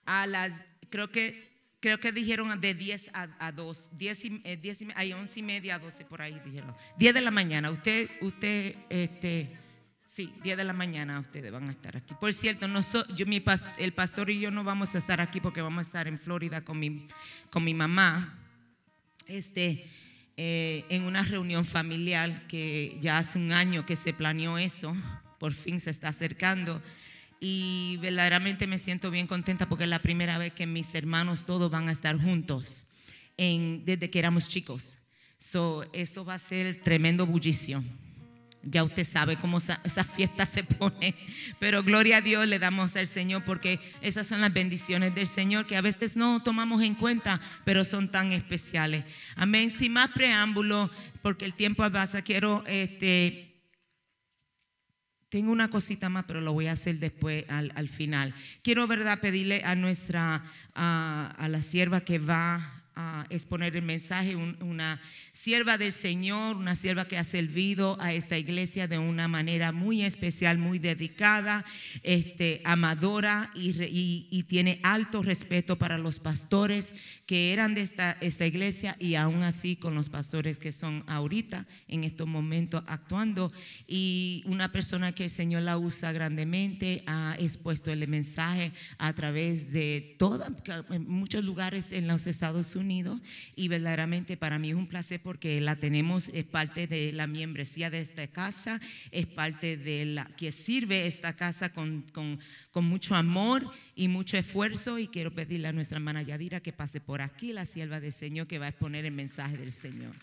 [0.06, 0.54] A las,
[0.92, 5.40] creo que, creo que dijeron de 10 a, 2, 10 y, 10 eh, y, 11
[5.40, 6.76] y media a 12 por ahí dijeron.
[7.00, 7.72] 10 de la mañana.
[7.72, 9.58] Usted, usted, este
[10.14, 12.14] Sí, día de la mañana ustedes van a estar aquí.
[12.20, 12.68] Por cierto,
[13.16, 13.42] yo, mi,
[13.78, 16.66] el pastor y yo no vamos a estar aquí porque vamos a estar en Florida
[16.66, 17.08] con mi,
[17.50, 18.38] con mi mamá.
[19.26, 19.88] Este,
[20.36, 24.94] eh, en una reunión familiar que ya hace un año que se planeó eso,
[25.40, 26.82] por fin se está acercando.
[27.40, 31.72] Y verdaderamente me siento bien contenta porque es la primera vez que mis hermanos todos
[31.72, 32.88] van a estar juntos
[33.38, 34.98] desde que éramos chicos.
[35.38, 37.82] So, eso va a ser tremendo bullicio.
[38.64, 41.16] Ya usted sabe cómo esa, fiesta se pone.
[41.60, 45.66] Pero gloria a Dios le damos al Señor porque esas son las bendiciones del Señor
[45.66, 49.04] que a veces no tomamos en cuenta, pero son tan especiales.
[49.36, 49.72] Amén.
[49.72, 50.92] Sin más preámbulo,
[51.22, 53.56] porque el tiempo avanza, quiero, este,
[55.30, 58.36] tengo una cosita más, pero lo voy a hacer después al, final.
[58.64, 60.44] Quiero, verdad, pedirle a nuestra,
[60.76, 65.02] a, a la sierva que va a exponer el mensaje, una
[65.34, 70.04] sierva del Señor, una sierva que ha servido a esta iglesia de una manera muy
[70.04, 71.66] especial, muy dedicada,
[72.04, 73.72] este, amadora y,
[74.52, 76.94] tiene alto respeto para los pastores
[77.26, 81.68] que eran de esta, esta iglesia y aún así con los pastores que son ahorita
[81.88, 83.54] en estos momentos actuando.
[83.88, 89.72] Y una persona que el Señor la usa grandemente, ha expuesto el mensaje a través
[89.72, 90.50] de toda,
[91.00, 93.22] muchos lugares en los Estados Unidos
[93.56, 97.90] y verdaderamente para mí es un placer porque la tenemos, es parte de la membresía
[97.90, 102.06] de esta casa, es parte de la que sirve esta casa con,
[102.76, 105.00] mucho amor y mucho esfuerzo.
[105.00, 108.48] Y quiero pedirle a nuestra hermana Yadira que pase por aquí, la sierva del Señor,
[108.48, 110.14] que va a exponer el mensaje del Señor.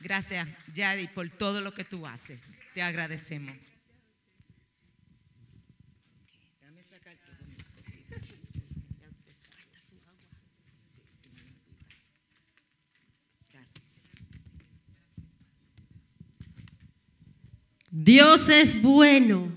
[0.00, 2.40] Gracias, Yadi, por todo lo que tú haces.
[2.74, 3.56] Te agradecemos.
[17.90, 19.50] Dios es bueno.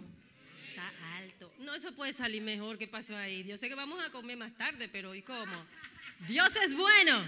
[0.69, 1.51] Está alto.
[1.59, 2.77] No, puede salir mejor.
[2.77, 3.43] ¿Qué pasó ahí?
[3.43, 5.65] Yo sé que vamos a comer más tarde, pero ¿y cómo?
[6.27, 7.21] Dios es bueno.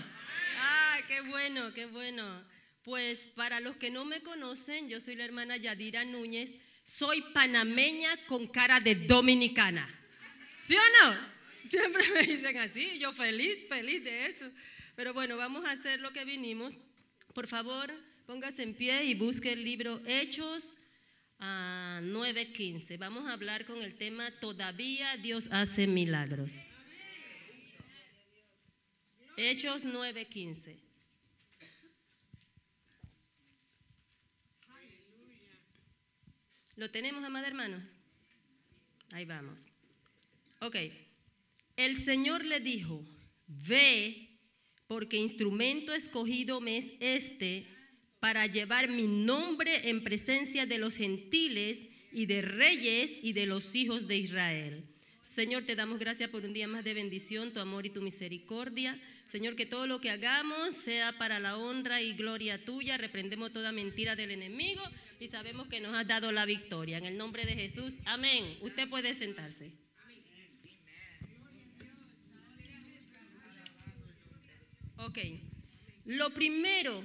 [0.60, 2.42] Ah, qué bueno, qué bueno.
[2.84, 6.56] Pues para los que no me conocen, yo soy la hermana Yadira Núñez.
[6.86, 9.88] Soy panameña con cara de dominicana.
[10.58, 11.18] ¿Sí o no?
[11.70, 12.98] Siempre me dicen así.
[12.98, 14.50] Yo feliz, feliz de eso.
[14.96, 16.74] Pero bueno, vamos a hacer lo que vinimos.
[17.34, 17.92] Por favor,
[18.26, 20.76] póngase en pie y busque el libro Hechos
[21.46, 22.98] a 9:15.
[22.98, 26.64] Vamos a hablar con el tema Todavía Dios hace milagros.
[29.36, 30.78] Hechos 9:15.
[36.78, 37.84] ¿Lo tenemos, amados hermanos?
[39.12, 39.66] Ahí vamos.
[40.62, 40.78] Ok.
[41.76, 43.04] El Señor le dijo,
[43.48, 44.40] ve,
[44.88, 47.68] porque instrumento escogido me es este
[48.24, 51.82] para llevar mi nombre en presencia de los gentiles
[52.14, 54.86] y de reyes y de los hijos de Israel.
[55.24, 58.98] Señor, te damos gracias por un día más de bendición, tu amor y tu misericordia.
[59.28, 62.98] Señor, que todo lo que hagamos sea para la honra y gloria tuya.
[62.98, 64.82] Reprendemos toda mentira del enemigo
[65.20, 67.00] y sabemos que nos has dado la victoria.
[67.00, 68.58] En el nombre de Jesús, amén.
[68.62, 69.74] Usted puede sentarse.
[74.96, 75.20] Ok.
[76.06, 77.04] Lo primero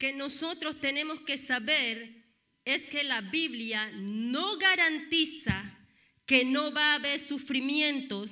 [0.00, 2.24] que nosotros tenemos que saber
[2.64, 5.76] es que la Biblia no garantiza
[6.24, 8.30] que no va a haber sufrimientos,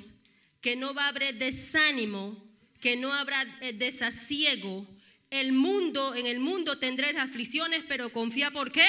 [0.62, 2.42] que no va a haber desánimo,
[2.80, 4.86] que no habrá eh, desasiego.
[5.28, 8.86] El mundo, en el mundo tendréis aflicciones, pero confía por qué?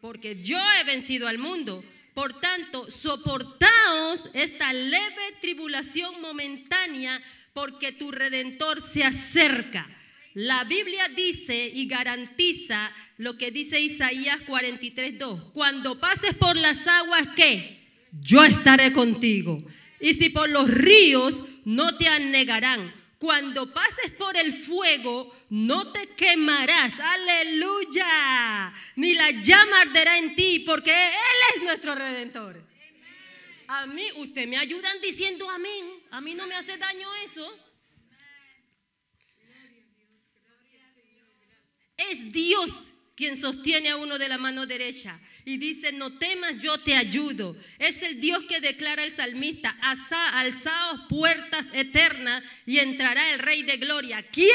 [0.00, 1.84] Porque yo he vencido al mundo.
[2.14, 7.20] Por tanto, soportaos esta leve tribulación momentánea,
[7.52, 9.90] porque tu redentor se acerca.
[10.34, 15.52] La Biblia dice y garantiza lo que dice Isaías 43:2.
[15.52, 17.80] Cuando pases por las aguas, ¿qué?
[18.20, 19.64] Yo estaré contigo.
[20.00, 22.92] Y si por los ríos, no te anegarán.
[23.18, 26.92] Cuando pases por el fuego, no te quemarás.
[26.98, 28.74] Aleluya.
[28.96, 32.60] Ni la llama arderá en ti, porque Él es nuestro redentor.
[33.68, 35.84] A mí, usted me ayudan diciendo amén.
[36.10, 37.56] A mí no me hace daño eso.
[41.96, 42.70] Es Dios
[43.14, 47.56] quien sostiene a uno de la mano derecha y dice, no temas, yo te ayudo.
[47.78, 49.76] Es el Dios que declara el salmista,
[50.32, 54.22] alzaos puertas eternas y entrará el Rey de Gloria.
[54.32, 54.50] ¿Quién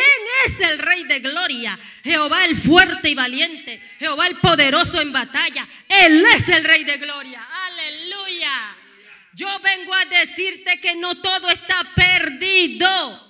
[0.47, 1.79] es el Rey de Gloria?
[2.03, 5.67] Jehová el fuerte y valiente, Jehová el poderoso en batalla.
[5.87, 7.47] Él es el Rey de Gloria.
[7.67, 8.75] Aleluya.
[9.33, 13.27] Yo vengo a decirte que no todo está perdido.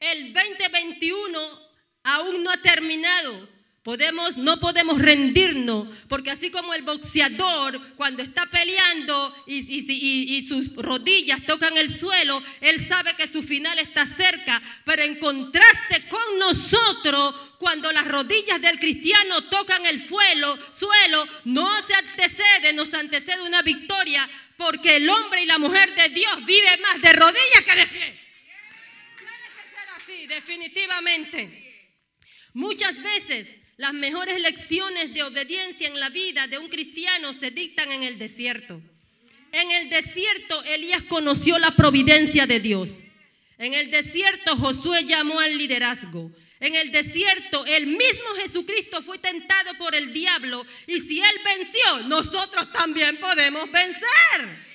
[0.00, 1.69] El 2021
[2.04, 3.48] aún no ha terminado.
[3.82, 11.46] Podemos, no podemos rendirnos, porque así como el boxeador cuando está peleando y, sus rodillas
[11.46, 17.34] tocan el suelo, él sabe que su final está cerca, pero en contraste con nosotros,
[17.58, 23.62] cuando las rodillas del cristiano tocan el suelo, suelo no se antecede, nos antecede una
[23.62, 24.28] victoria,
[24.58, 28.20] porque el hombre y la mujer de Dios vive más de rodillas que de pie.
[29.16, 31.59] Tiene que ser así, definitivamente.
[32.52, 37.92] Muchas veces las mejores lecciones de obediencia en la vida de un cristiano se dictan
[37.92, 38.80] en el desierto.
[39.52, 42.98] En el desierto Elías conoció la providencia de Dios.
[43.58, 46.30] En el desierto Josué llamó al liderazgo.
[46.60, 52.08] En el desierto el mismo Jesucristo fue tentado por el diablo y si él venció,
[52.08, 54.70] nosotros también podemos vencer.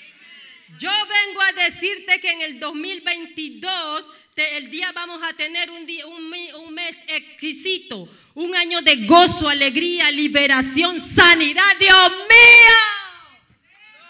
[0.80, 4.06] Yo vengo a decirte que en el 2022
[4.36, 6.30] el día vamos a tener un, día, un,
[6.74, 11.64] mes exquisito, un año de gozo, alegría, liberación, sanidad.
[11.80, 12.76] Dios mío.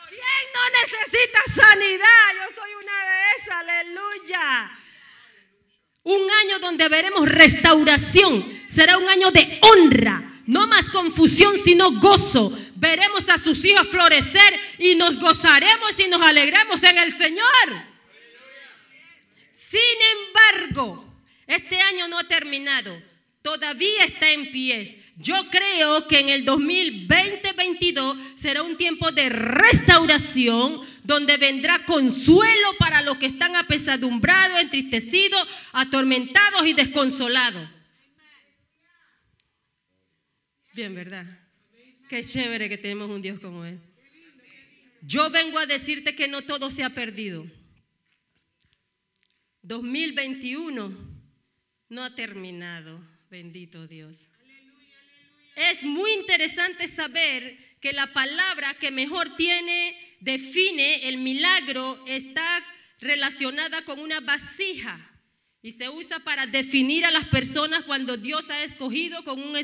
[0.09, 0.21] ¿Quién
[0.53, 2.07] no necesita sanidad?
[2.33, 4.79] Yo soy una de esas, aleluya.
[6.03, 8.63] Un año donde veremos restauración.
[8.67, 10.41] Será un año de honra.
[10.47, 12.51] No más confusión, sino gozo.
[12.75, 17.94] Veremos a sus hijos florecer y nos gozaremos y nos alegremos en el Señor.
[21.47, 22.95] Este año no ha terminado.
[23.41, 24.99] Todavía está en pie.
[25.17, 33.01] Yo creo que en el 2020-22 será un tiempo de restauración donde vendrá consuelo para
[33.01, 37.69] los que están apesadumbrados, entristecidos, atormentados y desconsolados.
[40.73, 41.25] Bien, ¿verdad?
[42.09, 43.79] Qué chévere que tenemos un Dios como Él.
[45.01, 47.45] Yo vengo a decirte que no todo se ha perdido.
[49.67, 50.95] 2021
[51.89, 52.99] no ha terminado,
[53.29, 54.27] bendito Dios.
[55.55, 62.63] Es muy interesante saber que la palabra que mejor tiene define el milagro está
[62.99, 65.11] relacionada con una vasija
[65.61, 69.57] y se usa para definir a las personas cuando Dios ha escogido con un,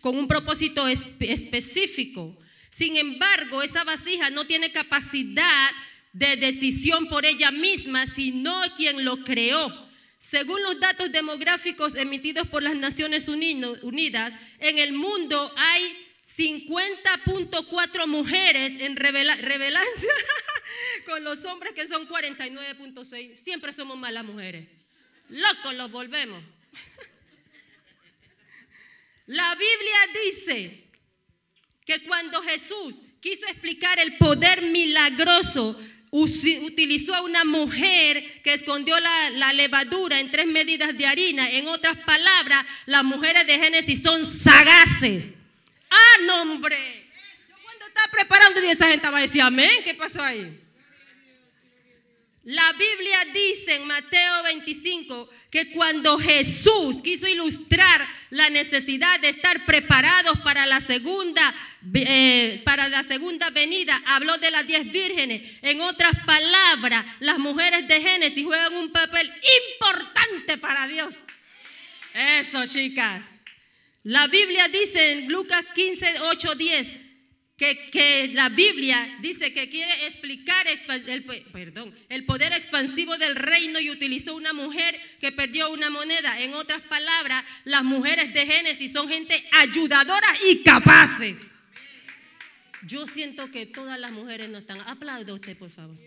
[0.00, 2.36] con un propósito espe- específico.
[2.70, 5.70] Sin embargo, esa vasija no tiene capacidad
[6.16, 9.86] de decisión por ella misma, sino quien lo creó.
[10.18, 16.06] Según los datos demográficos emitidos por las Naciones Unidas, en el mundo hay
[16.36, 20.12] 50.4 mujeres en revela- revelancia
[21.06, 23.36] con los hombres que son 49.6.
[23.36, 24.66] Siempre somos malas mujeres.
[25.28, 26.42] Locos los volvemos.
[29.26, 30.84] La Biblia dice
[31.84, 35.78] que cuando Jesús quiso explicar el poder milagroso,
[36.10, 41.50] utilizó a una mujer que escondió la, levadura en tres medidas de harina.
[41.50, 45.34] En otras palabras, las mujeres de Génesis son sagaces.
[45.90, 46.76] ¡Ah, no, hombre!
[47.48, 50.65] Yo cuando estaba preparando, esa gente va a decir, amén, ¿qué pasó ahí?
[52.46, 59.66] La Biblia dice en Mateo 25 que cuando Jesús quiso ilustrar la necesidad de estar
[59.66, 61.52] preparados para la segunda,
[61.92, 65.42] eh, para la segunda venida, habló de las diez vírgenes.
[65.60, 69.28] En otras palabras, las mujeres de Génesis juegan un papel
[69.72, 71.16] importante para Dios.
[72.14, 73.24] Eso, chicas.
[74.04, 77.05] La Biblia dice en Lucas 15, 8, 10
[77.56, 84.34] que, que la Biblia dice que quiere explicar el, poder expansivo del reino y utilizó
[84.34, 86.38] una mujer que perdió una moneda.
[86.40, 91.38] En otras palabras, las mujeres de Génesis son gente ayudadora y capaces.
[92.82, 94.78] Yo siento que todas las mujeres no están.
[94.82, 95.96] Aplauda usted, por favor.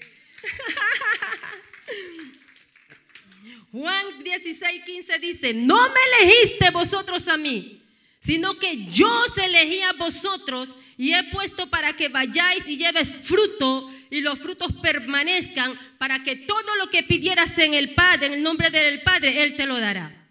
[3.72, 7.84] Juan 16, 15 dice, no me elegiste vosotros a mí,
[8.20, 13.10] sino que yo os elegí a vosotros y he puesto para que vayáis y lleves
[13.22, 18.34] fruto y los frutos permanezcan para que todo lo que pidieras en el Padre, en
[18.34, 20.30] el nombre del Padre, Él te lo dará.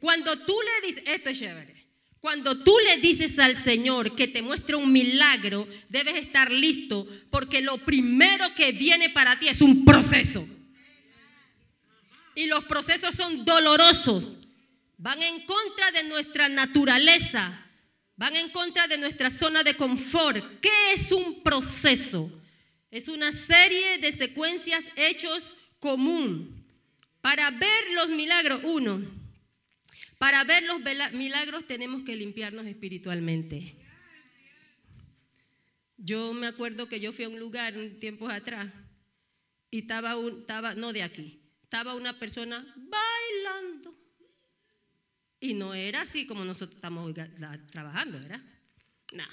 [0.00, 1.86] Cuando tú le dices, esto es chévere,
[2.18, 7.62] cuando tú le dices al Señor que te muestre un milagro, debes estar listo porque
[7.62, 10.44] lo primero que viene para ti es un proceso.
[12.34, 14.38] Y los procesos son dolorosos.
[14.98, 17.60] Van en contra de nuestra naturaleza.
[18.16, 20.60] Van en contra de nuestra zona de confort.
[20.60, 22.30] ¿Qué es un proceso?
[22.90, 26.64] Es una serie de secuencias hechos común.
[27.20, 29.00] Para ver los milagros, uno,
[30.18, 30.80] para ver los
[31.12, 33.76] milagros tenemos que limpiarnos espiritualmente.
[35.96, 38.72] Yo me acuerdo que yo fui a un lugar tiempos atrás
[39.70, 44.03] y estaba, un, estaba no de aquí, estaba una persona bailando.
[45.44, 47.12] Y no era así como nosotros estamos
[47.70, 48.40] trabajando, ¿verdad?
[49.12, 49.26] No.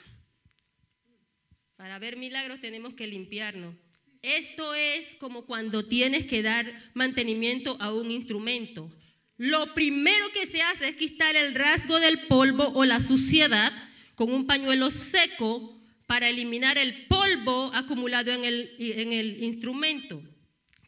[1.78, 3.74] Para ver milagros tenemos que limpiarnos.
[4.22, 8.92] Esto es como cuando tienes que dar mantenimiento a un instrumento.
[9.38, 13.72] Lo primero que se hace es quitar el rasgo del polvo o la suciedad
[14.16, 20.22] con un pañuelo seco para eliminar el polvo acumulado en el, en el instrumento.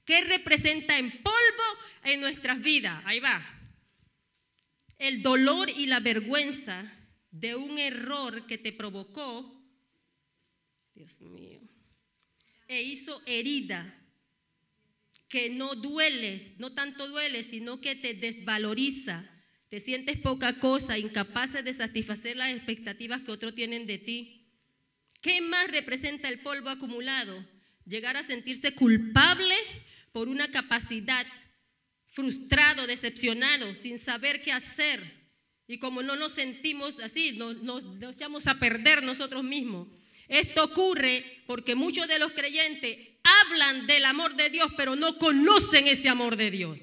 [0.03, 1.63] ¿Qué representa en polvo
[2.03, 3.01] en nuestras vidas?
[3.05, 3.62] Ahí va.
[5.03, 6.89] El dolor y la vergüenza
[7.29, 9.53] de un error que te provocó,
[10.95, 11.59] Dios mío,
[12.69, 13.99] e hizo herida
[15.27, 19.29] que no dueles, no tanto duele, sino que te desvaloriza.
[19.67, 24.47] Te sientes poca cosa, incapaz de satisfacer las expectativas que otros tienen de ti.
[25.21, 27.45] ¿Qué más representa el polvo acumulado?
[27.85, 29.55] Llegar a sentirse culpable
[30.13, 31.27] por una capacidad,
[32.13, 35.23] frustrado, decepcionado, sin saber qué hacer.
[35.67, 37.83] Y como no nos sentimos así, nos, nos,
[38.15, 39.87] echamos a perder nosotros mismos.
[40.27, 45.87] Esto ocurre porque muchos de los creyentes hablan del amor de Dios, pero no conocen
[45.87, 46.77] ese amor de Dios.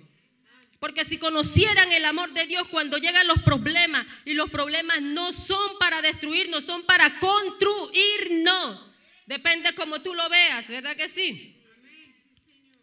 [0.78, 5.32] Porque si conocieran el amor de Dios cuando llegan los problemas, y los problemas no
[5.32, 8.80] son para destruirnos, son para construirnos.
[9.26, 11.56] Depende como tú lo veas, ¿verdad que sí?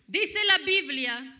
[0.05, 1.36] Dice la Biblia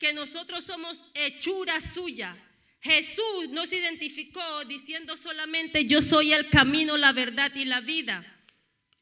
[0.00, 2.36] que nosotros somos hechura suya.
[2.80, 8.26] Jesús nos identificó diciendo solamente yo soy el camino, la verdad y la vida.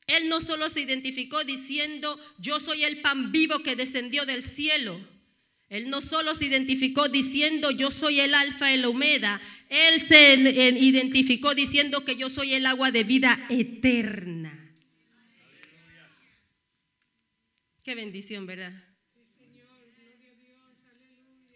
[0.08, 5.00] Él no solo se identificó diciendo yo soy el pan vivo que descendió del cielo.
[5.68, 9.40] Él no solo se identificó diciendo yo soy el alfa y la omega.
[9.68, 14.54] Él se identificó diciendo que yo soy el agua de vida eterna.
[17.84, 18.87] Qué bendición, ¿verdad?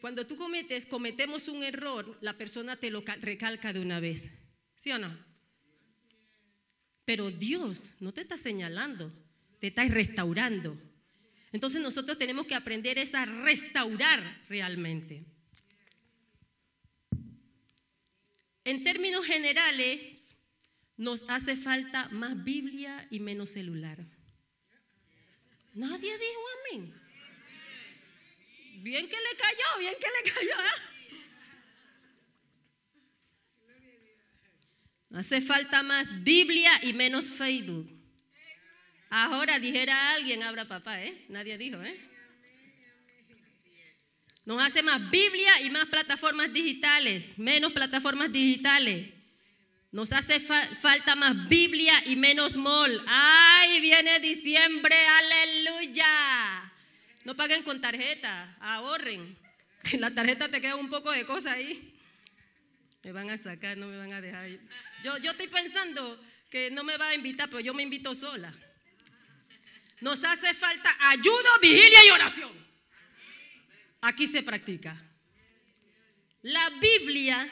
[0.02, 4.28] Cuando tú cometes, cometemos un error, la persona te lo cal- recalca de una vez.
[4.76, 5.16] ¿Sí o no?
[7.04, 9.12] Pero Dios no te está señalando.
[9.60, 10.76] te estás restaurando.
[11.52, 15.24] Entonces nosotros tenemos que aprender es a restaurar realmente.
[18.64, 20.34] En términos generales,
[20.96, 24.04] nos hace falta más Biblia y menos celular.
[25.74, 26.40] Nadie dijo
[26.72, 27.01] amén.
[28.82, 30.60] Bien que le cayó, bien que le cayó.
[30.60, 30.80] ¿eh?
[35.14, 37.88] Hace falta más Biblia y menos Facebook.
[39.10, 41.26] Ahora dijera alguien, abra papá, ¿eh?
[41.28, 42.08] Nadie dijo, ¿eh?
[44.44, 49.10] Nos hace más Biblia y más plataformas digitales, menos plataformas digitales.
[49.92, 53.04] Nos hace fa- falta más Biblia y menos mall.
[53.06, 54.96] ¡Ay, viene diciembre!
[55.06, 56.71] ¡Aleluya!
[57.24, 59.36] No paguen con tarjeta, ahorren.
[59.92, 61.94] En la tarjeta te queda un poco de cosas ahí.
[63.02, 64.48] Me van a sacar, no me van a dejar.
[65.02, 66.20] Yo, yo estoy pensando
[66.50, 68.52] que no me va a invitar, pero yo me invito sola.
[70.00, 72.52] Nos hace falta ayuda, vigilia y oración.
[74.00, 75.00] Aquí se practica.
[76.42, 77.48] La Biblia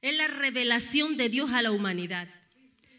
[0.00, 2.28] es la revelación de Dios a la humanidad.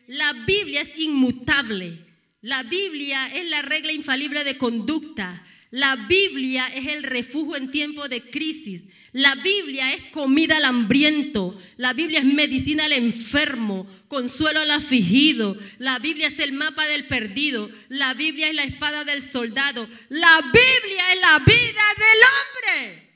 [0.07, 2.05] La Biblia es inmutable.
[2.41, 5.43] La Biblia es la regla infalible de conducta.
[5.71, 8.83] La Biblia es el refugio en tiempo de crisis.
[9.11, 11.59] La Biblia es comida al hambriento.
[11.75, 15.57] La Biblia es medicina al enfermo, consuelo al afligido.
[15.77, 17.69] La Biblia es el mapa del perdido.
[17.89, 19.87] La Biblia es la espada del soldado.
[20.09, 23.07] La Biblia es la vida del hombre.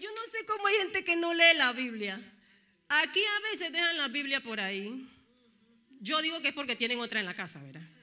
[0.00, 2.20] Yo no sé cómo hay gente que no lee la Biblia.
[2.88, 5.08] Aquí a veces dejan la Biblia por ahí.
[6.00, 7.95] Yo digo que es porque tienen otra en la casa, ¿verdad?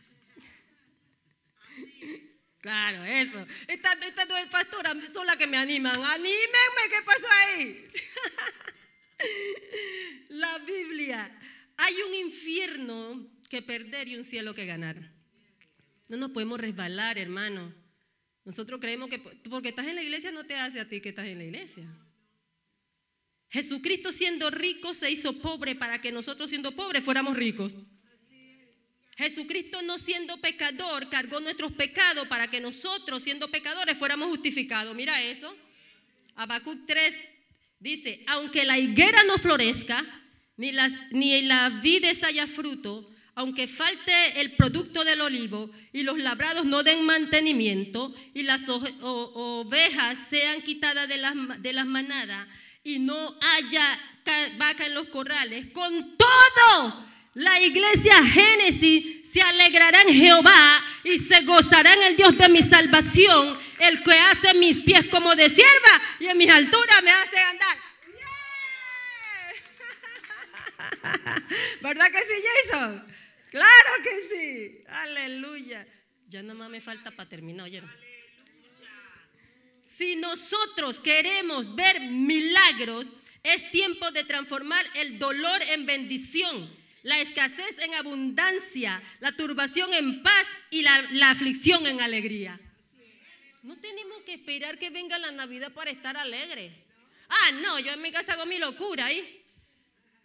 [2.63, 3.45] Claro, eso.
[3.67, 6.01] Esta, esta no es pastora, son las que me animan.
[6.01, 7.87] Anímenme, ¿qué pasó ahí?
[10.29, 11.39] La Biblia.
[11.75, 14.95] Hay un infierno que perder y un cielo que ganar.
[16.07, 17.73] No nos podemos resbalar, hermano.
[18.45, 21.27] Nosotros creemos que porque estás en la iglesia no te hace a ti que estás
[21.27, 21.85] en la iglesia.
[23.49, 27.75] Jesucristo siendo rico se hizo pobre para que nosotros siendo pobres fuéramos ricos.
[29.17, 34.95] Jesucristo no siendo pecador cargó nuestros pecados para que nosotros siendo pecadores fuéramos justificados.
[34.95, 35.55] Mira eso.
[36.35, 37.15] Habacuc 3
[37.79, 40.03] dice, aunque la higuera no florezca,
[40.57, 46.17] ni, las, ni la vid haya fruto, aunque falte el producto del olivo y los
[46.19, 52.47] labrados no den mantenimiento y las ovejas sean quitadas de las, de las manadas
[52.83, 60.01] y no haya ca- vaca en los corrales, con todo la iglesia Génesis se alegrará
[60.03, 64.79] en Jehová y se gozará en el Dios de mi salvación, el que hace mis
[64.81, 67.77] pies como de sierva y en mis alturas me hace andar.
[71.01, 71.45] ¡Yeah!
[71.81, 72.33] ¿Verdad que sí,
[72.69, 73.13] Jason?
[73.49, 74.83] Claro que sí.
[74.87, 75.87] Aleluya.
[76.27, 77.91] Ya nada más me falta para terminar, ¿oyeron?
[79.81, 83.05] Si nosotros queremos ver milagros,
[83.43, 90.23] es tiempo de transformar el dolor en bendición, la escasez en abundancia, la turbación en
[90.23, 92.59] paz y la, la aflicción en alegría.
[93.61, 96.71] No tenemos que esperar que venga la Navidad para estar alegre.
[97.29, 99.45] Ah, no, yo en mi casa hago mi locura ahí.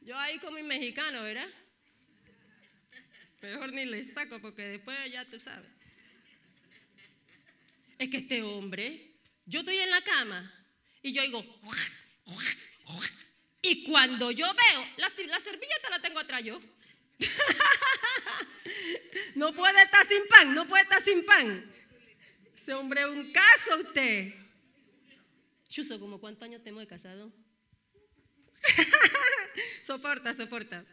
[0.00, 1.48] Yo ahí con mi mexicano, ¿verdad?
[3.42, 5.70] Mejor ni le saco porque después ya tú sabes.
[7.98, 9.12] Es que este hombre,
[9.46, 10.54] yo estoy en la cama
[11.02, 11.44] y yo digo,
[13.62, 16.60] y cuando yo veo, la, la servilleta la tengo atrás yo.
[19.34, 21.72] no puede estar sin pan, no puede estar sin pan.
[22.54, 24.34] Ese hombre es un caso usted.
[25.68, 27.32] Chuso, ¿como cuántos años tenemos de casado?
[29.82, 30.84] soporta, soporta.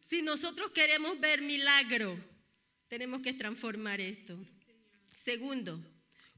[0.00, 2.16] Si nosotros queremos ver milagro,
[2.88, 4.38] tenemos que transformar esto.
[5.24, 5.80] Segundo,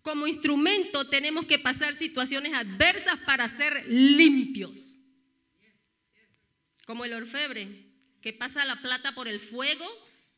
[0.07, 5.01] como instrumento tenemos que pasar situaciones adversas para ser limpios.
[6.87, 7.91] Como el orfebre,
[8.23, 9.85] que pasa la plata por el fuego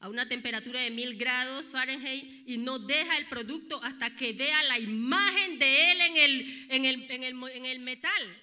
[0.01, 4.63] a una temperatura de mil grados Fahrenheit y no deja el producto hasta que vea
[4.63, 8.43] la imagen de él en el, en el, en el, en el metal.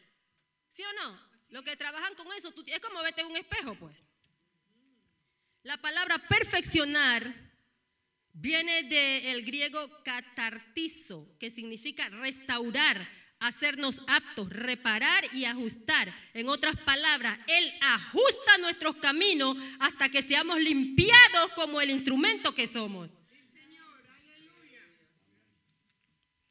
[0.70, 1.20] ¿Sí o no?
[1.50, 3.98] Los que trabajan con eso, es como vete en un espejo, pues.
[5.64, 7.45] La palabra perfeccionar
[8.36, 13.10] viene del griego catartizo, que significa restaurar,
[13.40, 16.14] hacernos aptos, reparar y ajustar.
[16.34, 22.68] En otras palabras, Él ajusta nuestros caminos hasta que seamos limpiados como el instrumento que
[22.68, 23.12] somos.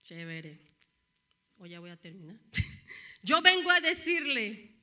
[0.04, 0.60] Chévere.
[1.58, 2.36] O ya voy a terminar.
[3.22, 4.74] Yo vengo a decirle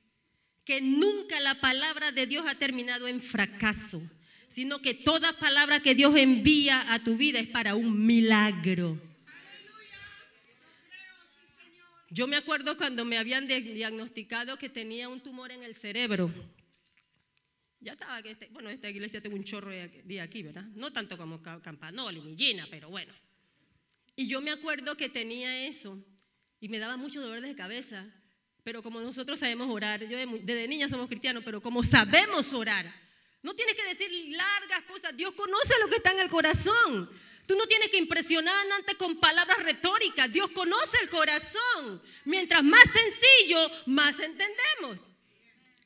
[0.64, 4.02] que nunca la palabra de Dios ha terminado en fracaso.
[4.52, 9.00] Sino que toda palabra que Dios envía a tu vida es para un milagro.
[12.10, 16.30] Yo me acuerdo cuando me habían diagnosticado que tenía un tumor en el cerebro.
[17.80, 20.64] Ya estaba, este- bueno, esta iglesia tengo un chorro de aquí, ¿verdad?
[20.74, 23.12] No tanto como Ca- Campanoli ni Gina, pero bueno.
[24.14, 25.98] Y yo me acuerdo que tenía eso
[26.60, 28.06] y me daba mucho dolor de cabeza.
[28.62, 32.92] Pero como nosotros sabemos orar, yo desde niña somos cristianos, pero como sabemos orar,
[33.42, 35.16] no tienes que decir largas cosas.
[35.16, 37.10] Dios conoce lo que está en el corazón.
[37.46, 40.32] Tú no tienes que impresionar antes con palabras retóricas.
[40.32, 42.02] Dios conoce el corazón.
[42.24, 44.98] Mientras más sencillo, más entendemos.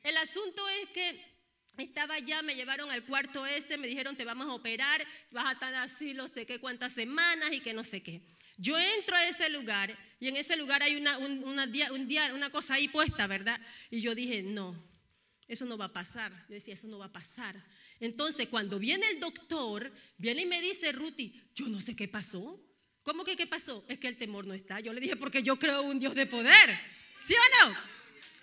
[0.03, 1.37] El asunto es que
[1.79, 5.53] estaba ya, me llevaron al cuarto ese, me dijeron te vamos a operar, vas a
[5.53, 8.23] estar así no sé qué cuántas semanas y que no sé qué.
[8.57, 12.89] Yo entro a ese lugar y en ese lugar hay una, un- una cosa ahí
[12.89, 13.61] puesta, ¿verdad?
[13.91, 14.75] Y yo dije, no,
[15.49, 16.33] eso no va a pasar.
[16.49, 17.63] Yo decía, eso no va a pasar.
[18.01, 22.63] Entonces, cuando viene el doctor, viene y me dice, Ruti, yo no sé qué pasó.
[23.03, 23.85] ¿Cómo que qué pasó?
[23.89, 24.81] Es que el temor no está.
[24.81, 26.79] Yo le dije, porque yo creo en un Dios de poder.
[27.25, 27.77] ¿Sí o no?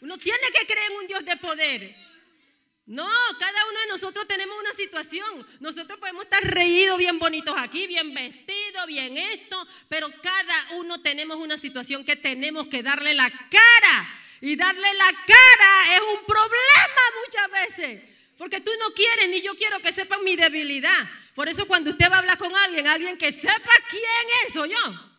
[0.01, 1.95] Uno tiene que creer en un Dios de poder.
[2.85, 3.07] No,
[3.39, 5.47] cada uno de nosotros tenemos una situación.
[5.61, 11.37] Nosotros podemos estar reídos, bien bonitos aquí, bien vestidos, bien esto, pero cada uno tenemos
[11.37, 14.19] una situación que tenemos que darle la cara.
[14.41, 18.03] Y darle la cara es un problema muchas veces.
[18.37, 20.97] Porque tú no quieres ni yo quiero que sepan mi debilidad.
[21.35, 24.03] Por eso cuando usted va a hablar con alguien, alguien que sepa quién
[24.47, 25.11] es, soy yo.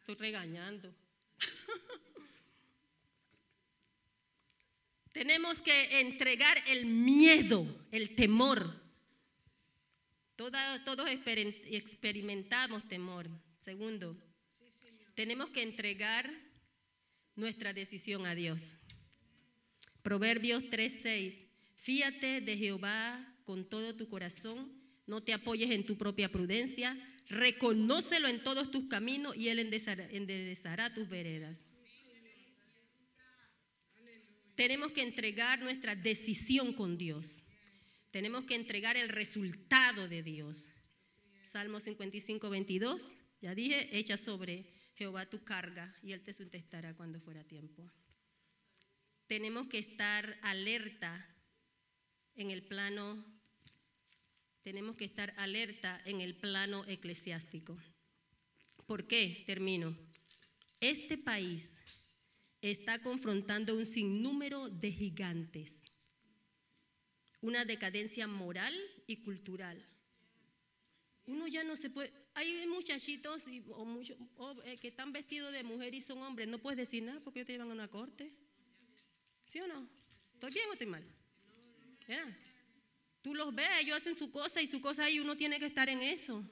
[0.00, 0.92] Estoy regañando.
[5.12, 8.80] Tenemos que entregar el miedo, el temor.
[10.36, 13.28] Todos exper- experimentamos temor.
[13.58, 14.16] Segundo,
[15.14, 16.28] tenemos que entregar
[17.36, 18.74] nuestra decisión a Dios.
[20.02, 21.46] Proverbios 3:6.
[21.76, 24.72] Fíate de Jehová con todo tu corazón,
[25.06, 26.96] no te apoyes en tu propia prudencia,
[27.28, 31.64] reconócelo en todos tus caminos y él enderezará, tus veredas.
[34.54, 37.42] Tenemos que entregar nuestra decisión con Dios.
[38.10, 40.68] Tenemos que entregar el resultado de Dios.
[41.42, 43.14] Salmo 55, 22.
[43.40, 44.66] Ya dije, echa sobre
[45.02, 47.90] Jehová tu carga y él te sustentará cuando fuera tiempo.
[49.26, 51.26] Tenemos que estar alerta
[52.36, 53.24] en el plano,
[54.62, 57.76] tenemos que estar alerta en el plano eclesiástico.
[58.86, 59.42] ¿Por qué?
[59.44, 59.98] Termino.
[60.78, 61.74] Este país
[62.60, 65.82] está confrontando un sinnúmero de gigantes,
[67.40, 68.72] una decadencia moral
[69.08, 69.84] y cultural.
[71.26, 72.21] Uno ya no se puede.
[72.34, 74.16] Hay muchachitos y- o mucho-
[74.64, 76.48] eh, que están vestidos de mujer y son hombres.
[76.48, 78.32] No puedes decir nada porque ellos te llevan a una corte.
[79.44, 79.86] ¿Sí o no?
[80.34, 81.04] ¿Estoy bien o estoy mal?
[82.08, 82.36] ¿Verdad?
[83.20, 85.88] Tú los ves, ellos hacen su cosa y su cosa y uno tiene que estar
[85.88, 86.42] en eso.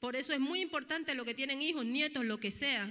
[0.00, 2.84] Por eso es muy importante lo que tienen hijos, nietos, lo que sea.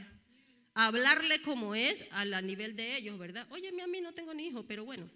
[0.73, 3.45] Hablarle como es a la nivel de ellos, ¿verdad?
[3.51, 5.09] Oye, a mí no tengo ni hijo, pero bueno.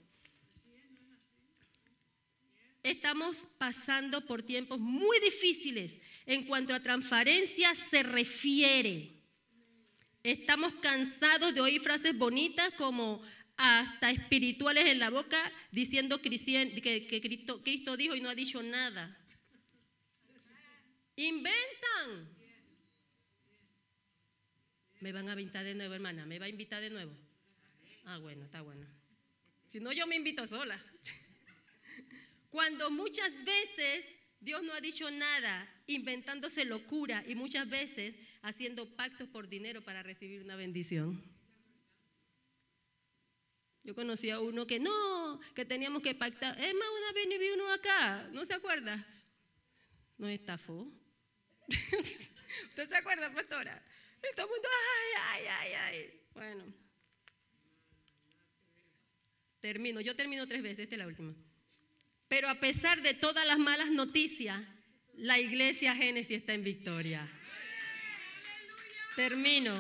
[2.86, 9.10] Estamos pasando por tiempos muy difíciles en cuanto a transparencia se refiere.
[10.22, 13.24] Estamos cansados de oír frases bonitas como
[13.58, 15.36] hasta espirituales en la boca
[15.72, 16.30] diciendo que,
[17.64, 19.18] Cristo dijo y no ha dicho nada.
[21.16, 22.30] Inventan.
[25.00, 26.28] Me van a invitar de nuevo, hermana.
[26.28, 27.18] ¿Me va a invitar de nuevo?
[28.04, 28.86] Ah, bueno, está bueno.
[29.72, 30.80] Si no, yo me invito sola.
[32.56, 34.08] Cuando muchas veces
[34.40, 40.04] Dios no ha dicho nada, inventándose locura y muchas veces haciendo pactos por dinero para
[40.04, 41.22] recibir una bendición.
[43.84, 46.58] Yo conocí a uno que no, que teníamos que pactar.
[46.58, 49.06] Es más, una vez vi uno acá, ¿no se acuerda?
[50.18, 50.88] Nos estafó.
[51.68, 53.84] ¿Usted se acuerda, pastora?
[54.20, 56.22] Y todo el mundo, ay, ay, ay, ay.
[56.34, 56.64] Bueno.
[59.60, 61.36] Termino, yo termino tres veces, esta es la última.
[62.36, 64.62] Pero a pesar de todas las malas noticias,
[65.14, 67.26] la iglesia Génesis está en victoria.
[69.16, 69.74] Termino.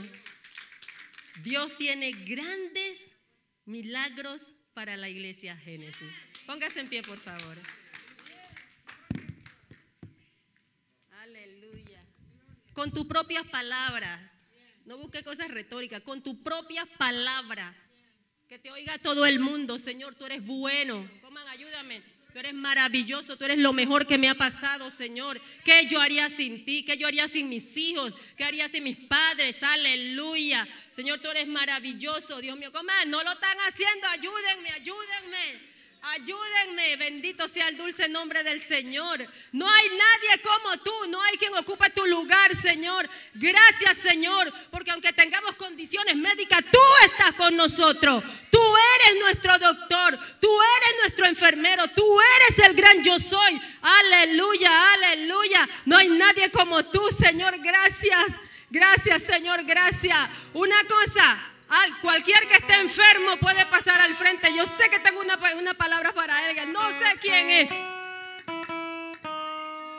[1.44, 3.12] Dios tiene grandes
[3.66, 6.10] milagros para la iglesia Génesis.
[6.46, 7.58] Póngase en pie, por favor.
[11.24, 12.06] Aleluya.
[12.72, 14.32] Con tus propias palabras.
[14.86, 17.76] No busque cosas retóricas, con tus propias palabras.
[18.48, 21.06] Que te oiga todo el mundo, Señor, tú eres bueno.
[21.22, 22.15] Coman, ayúdame.
[22.36, 25.40] Tú eres maravilloso, tú eres lo mejor que me ha pasado, Señor.
[25.64, 26.84] ¿Qué yo haría sin ti?
[26.84, 28.14] ¿Qué yo haría sin mis hijos?
[28.36, 29.64] ¿Qué haría sin mis padres?
[29.64, 30.68] Aleluya.
[30.92, 32.74] Señor, tú eres maravilloso, Dios mío.
[32.74, 34.08] Coman, no lo están haciendo.
[34.10, 35.75] Ayúdenme, ayúdenme.
[36.14, 39.26] Ayúdenme, bendito sea el dulce nombre del Señor.
[39.52, 43.10] No hay nadie como tú, no hay quien ocupa tu lugar, Señor.
[43.34, 48.24] Gracias, Señor, porque aunque tengamos condiciones médicas, tú estás con nosotros.
[48.52, 48.60] Tú
[48.96, 53.60] eres nuestro doctor, tú eres nuestro enfermero, tú eres el gran yo soy.
[53.82, 55.68] Aleluya, aleluya.
[55.86, 57.58] No hay nadie como tú, Señor.
[57.62, 58.28] Gracias.
[58.70, 60.30] Gracias, Señor, gracias.
[60.54, 64.54] Una cosa, al, cualquier que esté enfermo puede pasar al frente.
[64.56, 66.72] Yo sé que tengo una, una palabra para él.
[66.72, 67.70] No sé quién es.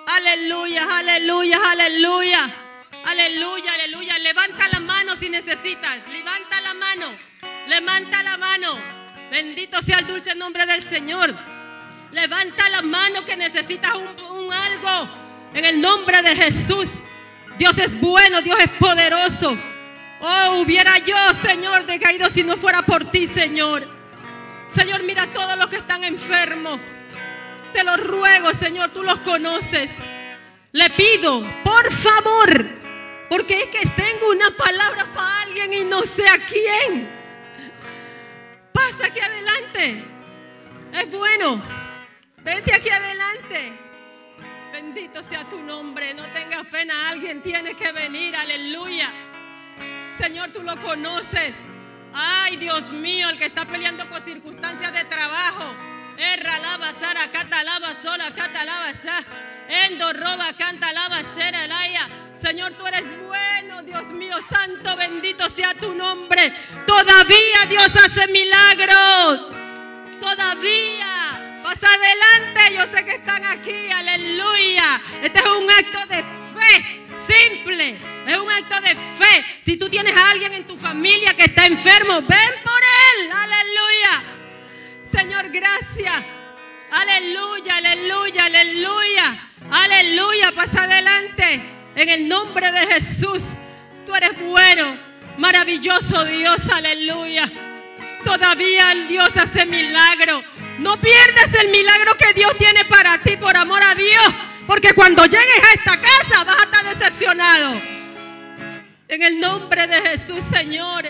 [0.06, 2.50] Aleluya, aleluya, aleluya.
[3.04, 4.18] Aleluya, aleluya.
[4.18, 5.98] Levanta la mano si necesitas.
[6.08, 7.06] Levanta la mano.
[7.68, 8.78] Levanta la mano.
[9.30, 11.34] Bendito sea el dulce nombre del Señor.
[12.12, 15.08] Levanta la mano que necesitas un, un algo.
[15.54, 16.88] En el nombre de Jesús.
[17.58, 19.56] Dios es bueno, Dios es poderoso.
[20.20, 23.86] Oh, hubiera yo, Señor, decaído si no fuera por ti, Señor.
[24.68, 26.80] Señor, mira a todos los que están enfermos.
[27.72, 29.92] Te lo ruego, Señor, tú los conoces.
[30.72, 32.66] Le pido, por favor,
[33.28, 37.08] porque es que tengo una palabra para alguien y no sé a quién.
[38.72, 40.04] Pasa aquí adelante.
[40.92, 41.62] Es bueno.
[42.38, 43.72] Vente aquí adelante.
[44.72, 46.14] Bendito sea tu nombre.
[46.14, 47.08] No tengas pena.
[47.08, 48.36] Alguien tiene que venir.
[48.36, 49.10] Aleluya.
[50.18, 51.54] Señor, tú lo conoces.
[52.14, 55.64] Ay, Dios mío, el que está peleando con circunstancias de trabajo.
[56.16, 58.92] Erra lava sara, cata lava sola, cata lava
[60.56, 61.22] canta lava.
[62.34, 66.52] Señor, tú eres bueno, Dios mío, santo, bendito sea tu nombre.
[66.86, 69.52] Todavía Dios hace milagros.
[70.20, 71.62] Todavía.
[71.62, 75.00] Pasa adelante, yo sé que están aquí, aleluya.
[75.22, 76.22] Este es un acto de
[76.54, 77.98] fe, simple.
[78.26, 79.44] Es un acto de fe.
[79.64, 84.22] Si tú tienes a alguien en tu familia que está enfermo, ven por él, aleluya.
[85.10, 86.24] Señor, gracias.
[86.90, 89.50] Aleluya, aleluya, aleluya.
[89.70, 91.62] Aleluya, pasa adelante.
[91.94, 93.42] En el nombre de Jesús.
[94.04, 94.96] Tú eres bueno,
[95.38, 97.50] maravilloso Dios, aleluya.
[98.24, 100.42] Todavía el Dios hace milagro.
[100.78, 104.34] No pierdas el milagro que Dios tiene para ti por amor a Dios.
[104.66, 107.80] Porque cuando llegues a esta casa vas a decepcionado.
[109.08, 111.04] En el nombre de Jesús, Señor.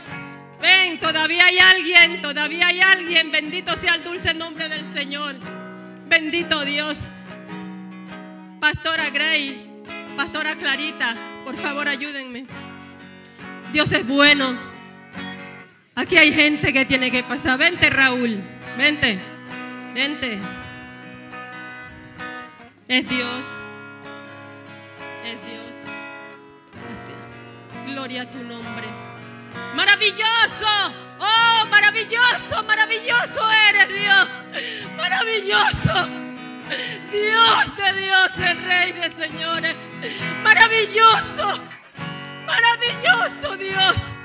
[0.61, 3.31] Ven, todavía hay alguien, todavía hay alguien.
[3.31, 5.37] Bendito sea el dulce nombre del Señor.
[6.09, 6.97] Bendito Dios.
[8.61, 9.85] Pastora Gray,
[10.16, 11.14] Pastora Clarita,
[11.45, 12.47] por favor ayúdenme.
[13.72, 14.57] Dios es bueno.
[15.95, 17.59] Aquí hay gente que tiene que pasar.
[17.59, 18.41] Vente, Raúl.
[18.77, 19.18] Vente.
[19.95, 20.39] Vente.
[22.89, 23.45] Es Dios.
[25.24, 25.56] Es Dios.
[27.87, 28.87] Gloria a tu nombre.
[29.74, 30.93] Maravilloso.
[31.18, 34.28] Oh, maravilloso, maravilloso eres Dios.
[34.97, 36.09] Maravilloso.
[37.11, 39.76] Dios de dioses, Rey de señores.
[40.43, 41.61] Maravilloso.
[42.47, 44.16] Maravilloso Dios.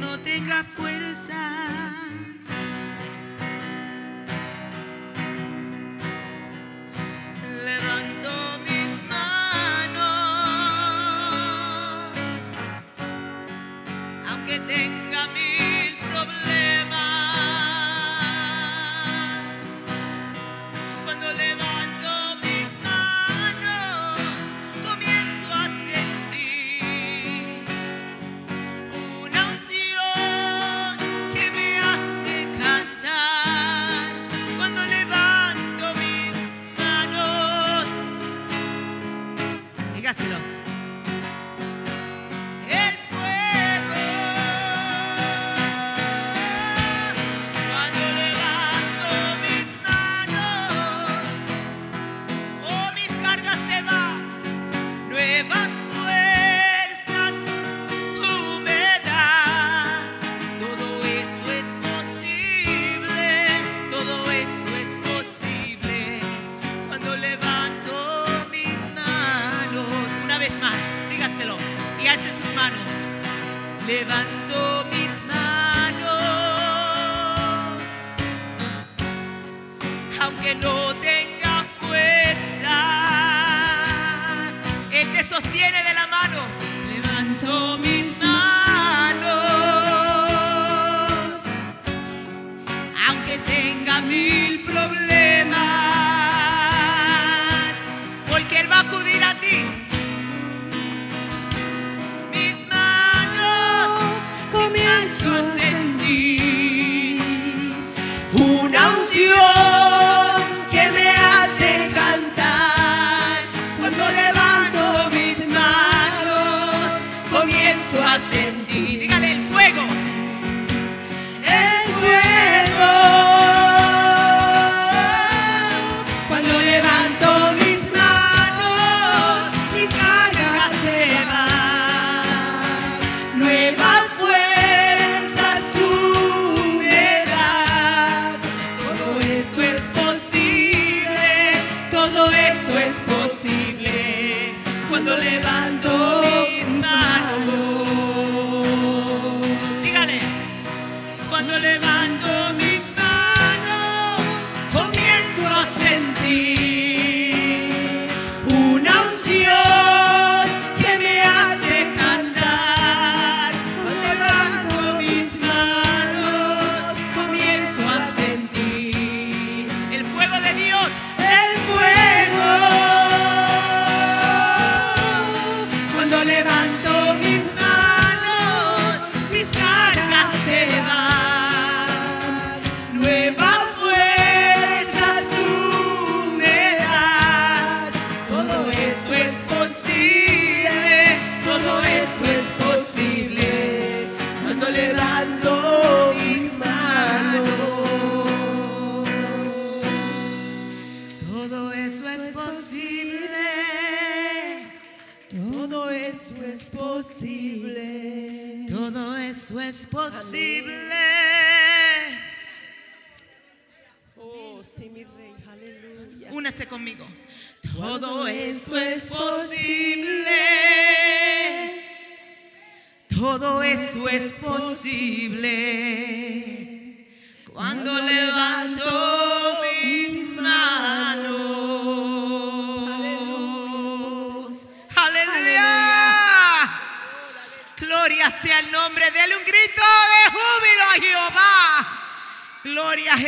[0.00, 1.05] no tenga fuerza.
[40.06, 40.55] Aplicáselo.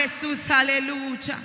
[0.03, 1.37] Jesús, aleluya.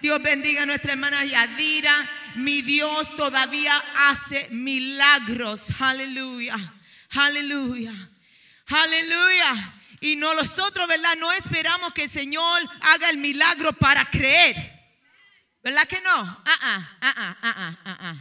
[0.00, 2.08] Dios bendiga a nuestra hermana Yadira.
[2.36, 5.68] Mi Dios todavía hace milagros.
[5.78, 6.56] Aleluya.
[7.10, 7.92] Aleluya.
[8.68, 9.74] Aleluya.
[10.00, 11.14] Y no, nosotros, ¿verdad?
[11.18, 14.56] No esperamos que el Señor haga el milagro para creer.
[15.62, 16.42] ¿Verdad que no?
[16.46, 18.14] Ah, ah, ah, ah,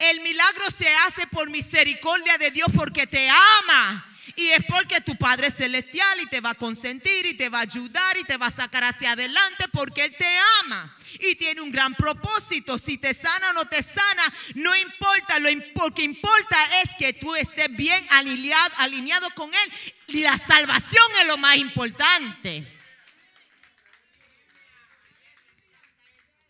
[0.00, 5.16] El milagro se hace por misericordia de Dios porque te ama y es porque tu
[5.16, 8.36] Padre es celestial y te va a consentir y te va a ayudar y te
[8.36, 10.26] va a sacar hacia adelante porque Él te
[10.64, 12.76] ama y tiene un gran propósito.
[12.78, 15.38] Si te sana o no te sana, no importa.
[15.38, 15.48] Lo
[15.94, 19.72] que importa es que tú estés bien alineado, alineado con Él.
[20.08, 22.66] Y la salvación es lo más importante.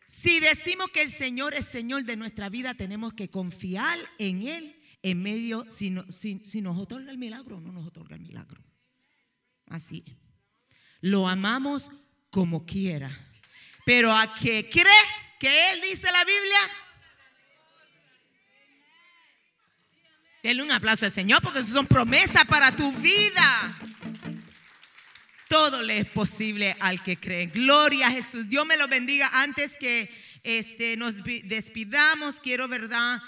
[0.09, 4.84] Si decimos que el Señor es Señor de nuestra vida, tenemos que confiar en Él
[5.05, 8.64] en medio, si, no, si, nos otorga el milagro no nos otorga el milagro.
[9.66, 10.02] Así.
[11.02, 11.90] Lo amamos
[12.31, 13.14] como quiera.
[13.85, 15.05] Pero a que cree
[15.39, 16.59] que Él dice la Biblia.
[20.43, 23.76] Denle un aplauso al Señor porque eso son promesas para tu vida.
[25.51, 27.48] Todo le es posible al que cree.
[27.48, 28.48] Gloria a Jesús.
[28.48, 32.38] Dios me lo bendiga antes que este, nos despidamos.
[32.38, 33.22] Quiero, ¿verdad?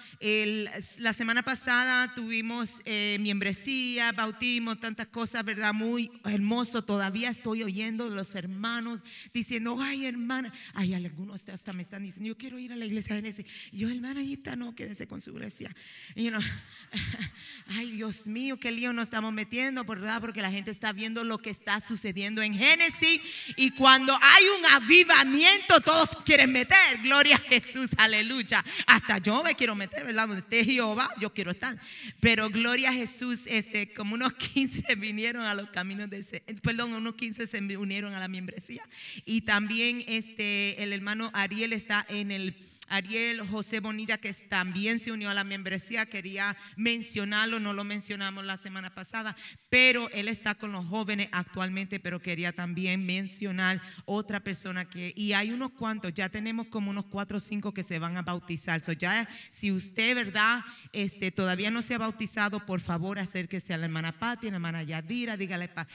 [0.99, 5.73] La semana pasada tuvimos eh, membresía, bautismo, tantas cosas, ¿verdad?
[5.73, 6.85] Muy hermoso.
[6.85, 9.01] Todavía estoy oyendo de los hermanos
[9.33, 10.53] diciendo, ay, hermana.
[10.75, 13.47] Ay, algunos hasta me están diciendo, yo quiero ir a la iglesia de Génesis.
[13.73, 15.75] Yo, hermanita, no, quédese con su iglesia.
[17.69, 20.21] Ay, Dios mío, qué lío nos estamos metiendo, ¿verdad?
[20.21, 23.21] Porque la gente está viendo lo que está sucediendo en Génesis.
[23.57, 27.06] Y cuando hay un avivamiento, todos quieren meter.
[27.07, 28.65] Gloria a Jesús, aleluya.
[28.85, 30.27] Hasta yo me quiero meter, ¿verdad?
[30.27, 31.79] Donde esté Jehová, yo quiero estar.
[32.19, 36.27] Pero gloria a Jesús, este, como unos 15 vinieron a los caminos del
[36.63, 38.83] perdón, unos 15 se unieron a la membresía.
[39.25, 42.57] Y también este, el hermano Ariel está en el
[42.89, 48.45] Ariel José Bonilla, que también se unió a la membresía, quería mencionarlo, no lo mencionamos
[48.45, 49.37] la semana pasada,
[49.69, 55.33] pero él está con los jóvenes actualmente, pero quería también mencionar otra persona que, y
[55.33, 58.83] hay unos cuantos, ya tenemos como unos cuatro o cinco que se van a bautizar.
[58.83, 60.61] So ya, si usted, ¿verdad?
[60.93, 64.83] Este, todavía no se ha bautizado, por favor, acérquese a la hermana Patti, la hermana
[64.83, 65.87] Yadira, dígale, "Pa-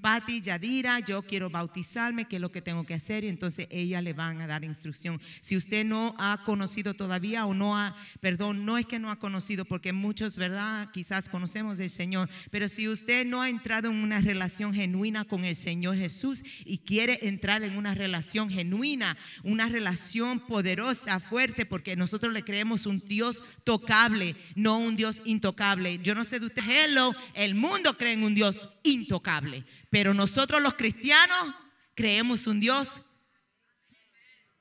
[0.00, 3.24] Patti, Yadira, yo quiero bautizarme, ¿qué es lo que tengo que hacer?
[3.24, 5.20] Y entonces ella le van a dar instrucción.
[5.40, 9.18] Si usted no ha conocido todavía o no ha, perdón, no es que no ha
[9.18, 10.90] conocido, porque muchos, ¿verdad?
[10.92, 15.44] Quizás conocemos del Señor, pero si usted no ha entrado en una relación genuina con
[15.44, 21.96] el Señor Jesús y quiere entrar en una relación genuina, una relación poderosa, fuerte, porque
[21.96, 25.98] nosotros le creemos un Dios tocable, no un Dios intocable.
[26.02, 30.62] Yo no sé de usted, hello, el mundo cree en un Dios intocable, pero nosotros
[30.62, 31.54] los cristianos
[31.94, 33.02] creemos un Dios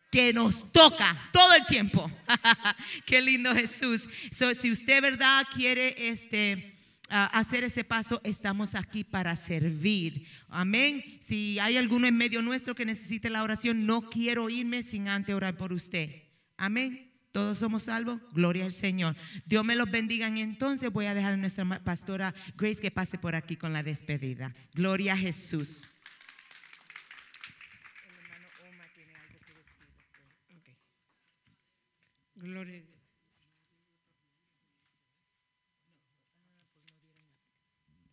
[0.09, 2.09] que nos toca todo el tiempo.
[3.05, 4.07] Qué lindo Jesús.
[4.31, 6.73] So, si usted, verdad, quiere este
[7.09, 10.27] a hacer ese paso, estamos aquí para servir.
[10.47, 11.03] Amén.
[11.19, 15.33] Si hay alguno en medio nuestro que necesite la oración, no quiero irme sin antes
[15.33, 16.23] orar por usted.
[16.55, 17.11] Amén.
[17.31, 18.19] Todos somos salvos.
[18.33, 19.15] Gloria al Señor.
[19.45, 20.27] Dios me los bendiga.
[20.27, 24.53] Entonces voy a dejar a nuestra pastora Grace que pase por aquí con la despedida.
[24.73, 25.87] Gloria a Jesús.
[32.41, 32.99] Gloria a Dios.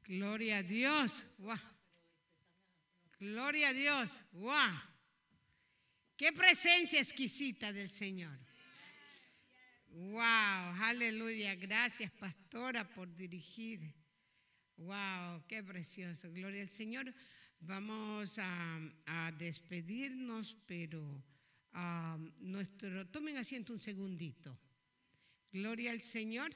[0.04, 1.24] Gloria a Dios.
[3.18, 4.24] Gloria a Dios.
[4.32, 4.74] Guau.
[6.16, 8.36] Qué presencia exquisita del Señor.
[9.88, 11.54] Wow, aleluya.
[11.54, 13.80] Gracias, pastora, por dirigir.
[14.76, 16.30] Wow, qué precioso.
[16.32, 17.14] Gloria al Señor.
[17.60, 21.22] Vamos a despedirnos, pero
[21.76, 24.58] ah, nuestro, tomen asiento un segundito.
[25.52, 26.50] Gloria al Señor.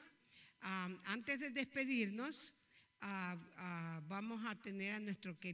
[0.62, 2.52] Ah, antes de despedirnos,
[3.00, 5.50] ah, ah, vamos a tener a nuestro querido.